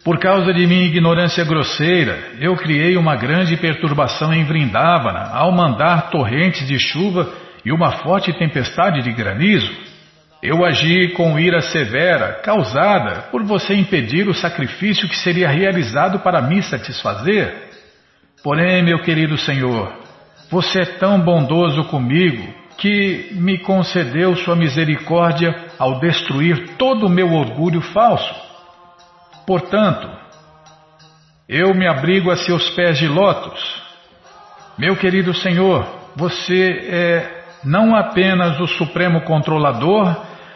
[0.02, 6.08] por causa de minha ignorância grosseira, eu criei uma grande perturbação em Vrindavana ao mandar
[6.08, 7.30] torrentes de chuva
[7.62, 9.70] e uma forte tempestade de granizo.
[10.42, 16.40] Eu agi com ira severa, causada por você impedir o sacrifício que seria realizado para
[16.40, 17.68] me satisfazer.
[18.42, 19.92] Porém, meu querido Senhor,
[20.48, 27.32] você é tão bondoso comigo que me concedeu sua misericórdia ao destruir todo o meu
[27.32, 28.34] orgulho falso.
[29.44, 30.08] Portanto,
[31.48, 33.82] eu me abrigo a seus pés de lótus.
[34.78, 35.84] Meu querido Senhor,
[36.14, 40.14] você é não apenas o supremo controlador,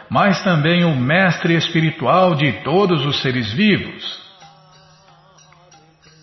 [0.09, 4.21] mas também o mestre espiritual de todos os seres vivos.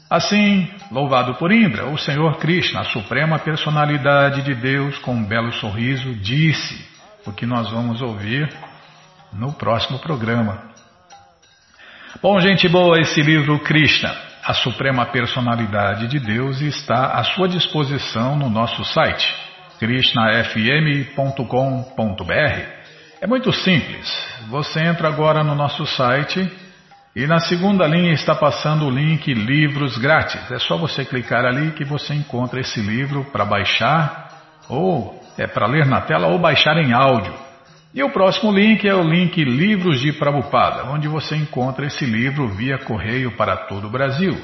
[0.08, 5.52] Assim, louvado por Indra, o Senhor Krishna, a suprema personalidade de Deus, com um belo
[5.52, 6.84] sorriso, disse
[7.26, 8.48] o que nós vamos ouvir
[9.32, 10.70] no próximo programa.
[12.20, 14.12] Bom, gente boa, esse livro Krishna,
[14.44, 19.49] a suprema personalidade de Deus, está à sua disposição no nosso site
[19.80, 22.80] krishnafm.com.br.
[23.18, 24.06] É muito simples.
[24.50, 26.46] Você entra agora no nosso site
[27.16, 30.50] e na segunda linha está passando o link Livros Grátis.
[30.50, 34.28] É só você clicar ali que você encontra esse livro para baixar
[34.68, 37.32] ou é para ler na tela ou baixar em áudio.
[37.94, 42.46] E o próximo link é o link Livros de Prabupada, onde você encontra esse livro
[42.48, 44.38] via correio para todo o Brasil.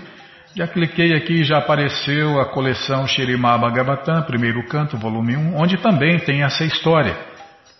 [0.56, 5.76] Já cliquei aqui e já apareceu a coleção Shirimá Bhagavatam, primeiro canto, volume 1, onde
[5.76, 7.14] também tem essa história,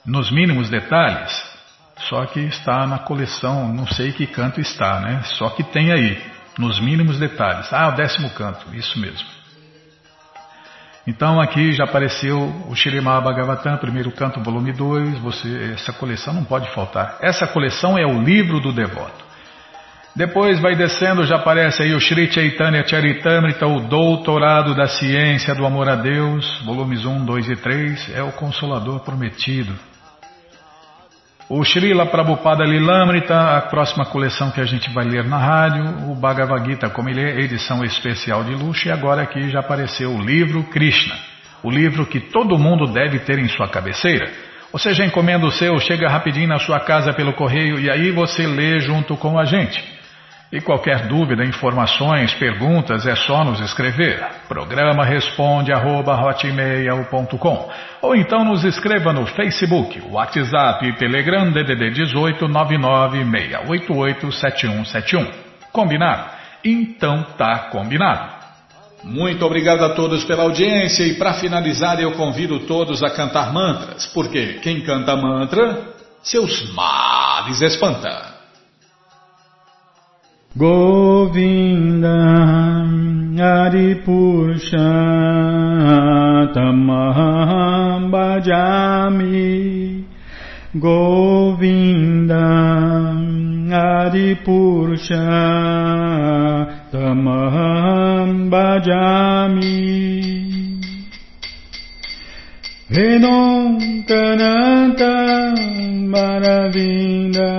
[0.04, 1.32] nos mínimos detalhes.
[2.00, 5.22] Só que está na coleção, não sei que canto está, né?
[5.24, 6.22] Só que tem aí,
[6.58, 7.72] nos mínimos detalhes.
[7.72, 9.26] Ah, o décimo canto, isso mesmo.
[11.06, 15.18] Então aqui já apareceu o Shirimá Bhagavatam, primeiro canto, volume 2.
[15.20, 17.16] Você, essa coleção não pode faltar.
[17.22, 19.25] Essa coleção é o livro do devoto.
[20.16, 25.66] Depois vai descendo, já aparece aí o Sri Chaitanya Charitamrita, o Doutorado da Ciência do
[25.66, 29.74] Amor a Deus, volumes 1, 2 e 3, é o Consolador Prometido.
[31.50, 36.14] O Srila Prabhupada Lilamrita, a próxima coleção que a gente vai ler na rádio, o
[36.14, 40.22] Bhagavad Gita, como ele é, edição especial de luxo, e agora aqui já apareceu o
[40.22, 41.14] livro Krishna,
[41.62, 44.32] o livro que todo mundo deve ter em sua cabeceira.
[44.72, 48.46] Você já encomenda o seu, chega rapidinho na sua casa pelo correio e aí você
[48.46, 49.95] lê junto com a gente.
[50.52, 54.24] E qualquer dúvida, informações, perguntas, é só nos escrever.
[54.46, 56.16] Programa responde arroba,
[58.00, 65.26] ou então nos escreva no Facebook, WhatsApp e Telegram DDD 18 996887171.
[65.72, 66.30] Combinado?
[66.64, 68.36] Então tá combinado.
[69.02, 74.06] Muito obrigado a todos pela audiência e para finalizar eu convido todos a cantar mantras,
[74.06, 75.88] porque quem canta mantra,
[76.22, 78.35] seus males espanta.
[80.58, 82.16] Govinda
[83.36, 84.88] Adipurusha
[86.54, 90.04] Tamaham Bhajami
[90.80, 92.48] Govinda
[93.70, 95.28] Adipurusha
[96.90, 99.76] Tamaham Bhajami
[102.88, 103.78] Venom
[104.08, 105.52] Kananta
[106.08, 107.50] Maravinda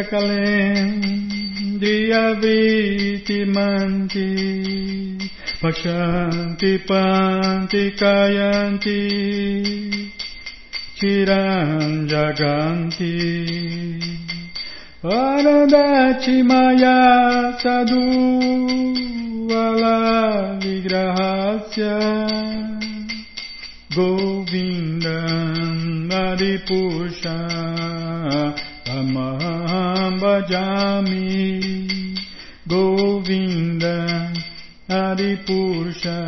[15.03, 18.05] Anandati Maya Sadhu
[19.49, 21.97] Ala Vigrahasya
[23.97, 25.25] Govinda
[26.13, 27.33] Adipusha
[28.85, 32.21] Tamaham Bhajami
[32.69, 34.29] Govinda
[34.91, 36.21] Adipusha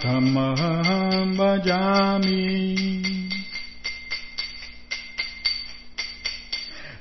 [0.00, 3.35] Tamaham Bhajami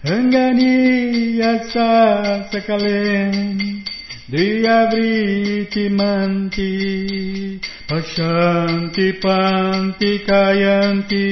[0.06, 1.90] Anganiyasa
[2.54, 3.58] sakalen
[4.30, 6.70] Diyavriti manti
[7.90, 11.26] Pashanti panti kayanti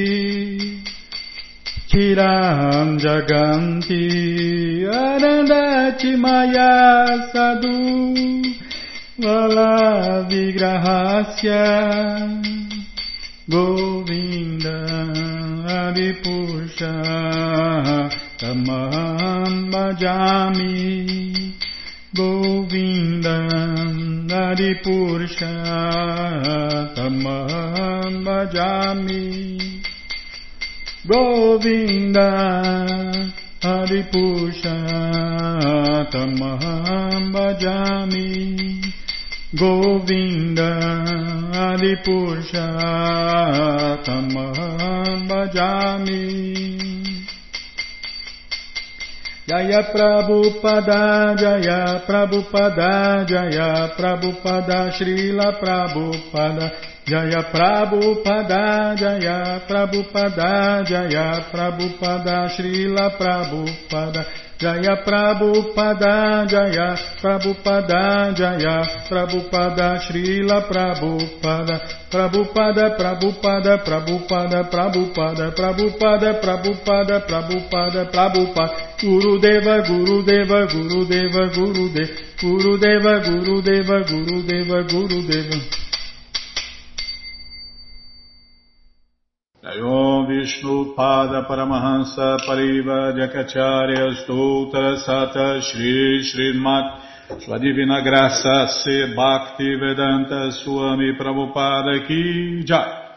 [1.85, 4.09] Chiram jaganti
[4.89, 6.73] Anandati maya
[7.29, 7.77] sadhu
[9.21, 11.61] Vala vigrahasya
[13.45, 14.81] Govinda
[18.43, 21.55] Tamam Bhajami
[22.13, 23.47] Govindam
[24.27, 25.55] Adipurusha
[26.93, 29.79] Tamam Bhajami
[31.07, 32.27] Govinda
[33.63, 34.75] Adipusha
[36.11, 38.91] Tamam Bhajami
[39.55, 40.71] Govinda
[41.71, 42.67] Adipusha
[44.03, 46.63] Tamam Bhajami
[49.43, 56.71] Jaya Prabhupada, Jaya Prabhupada, Jaya Prabhupada, Srila Prabhupada,
[57.03, 68.79] Jaya Prabhupada, Jaya Prabhupada, Jaya Prabhupada, Srila Prabhupada, Jaya Prabhupada Jaya Prabhupada Jaya
[69.11, 71.75] Prabhupada Srila Prabhupada
[72.07, 81.91] Prabhupada Prabhupada Prabhupada Prabhupada Prabhupada Prabhupada Prabhupada Prabhupada Guru Deva Guru Deva Guru Deva Guru
[81.91, 85.83] Deva Guru Deva Guru Deva Guru Deva Guru Deva
[89.63, 96.99] Om Vishnu Pada Paramahansa Pariva Jakacharya Stoutra Sata Shri Srimat
[97.39, 103.15] Sua Divina Graça Se Bhakti Vedanta Swami Prabhupada Ki Jai.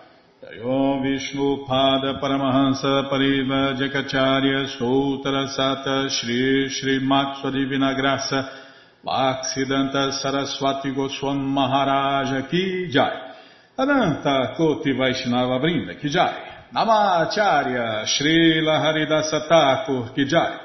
[0.62, 8.48] Om Vishnu Pada Paramahansa Pariva Jakacharya Stoutra Sata Shri Srimat Sua Divina Graça
[9.04, 13.25] Bhaksidanta Saraswati Goswam Maharaja Ki Jai
[13.78, 20.58] Ananta Koti Vaishnava Brinda Kijai, Namacharya Srila Haridasa Thakur Kijai,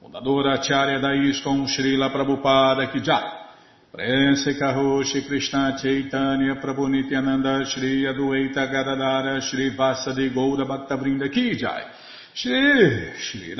[0.00, 3.42] Fundadora Acharya da Srila Prabhupada Kijai,
[3.90, 11.90] Prense Karoshi Krishna Chaitanya Prabhu Nityananda Shri Adueita Gadadara Shri Vasadi Goura Bhakta Brinda Kijai,
[12.34, 13.56] Shri Shri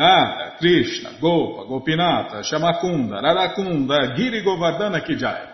[0.60, 5.53] Krishna Gopa Gopinata Shamakunda Radakunda Giri Govardhana Kijai,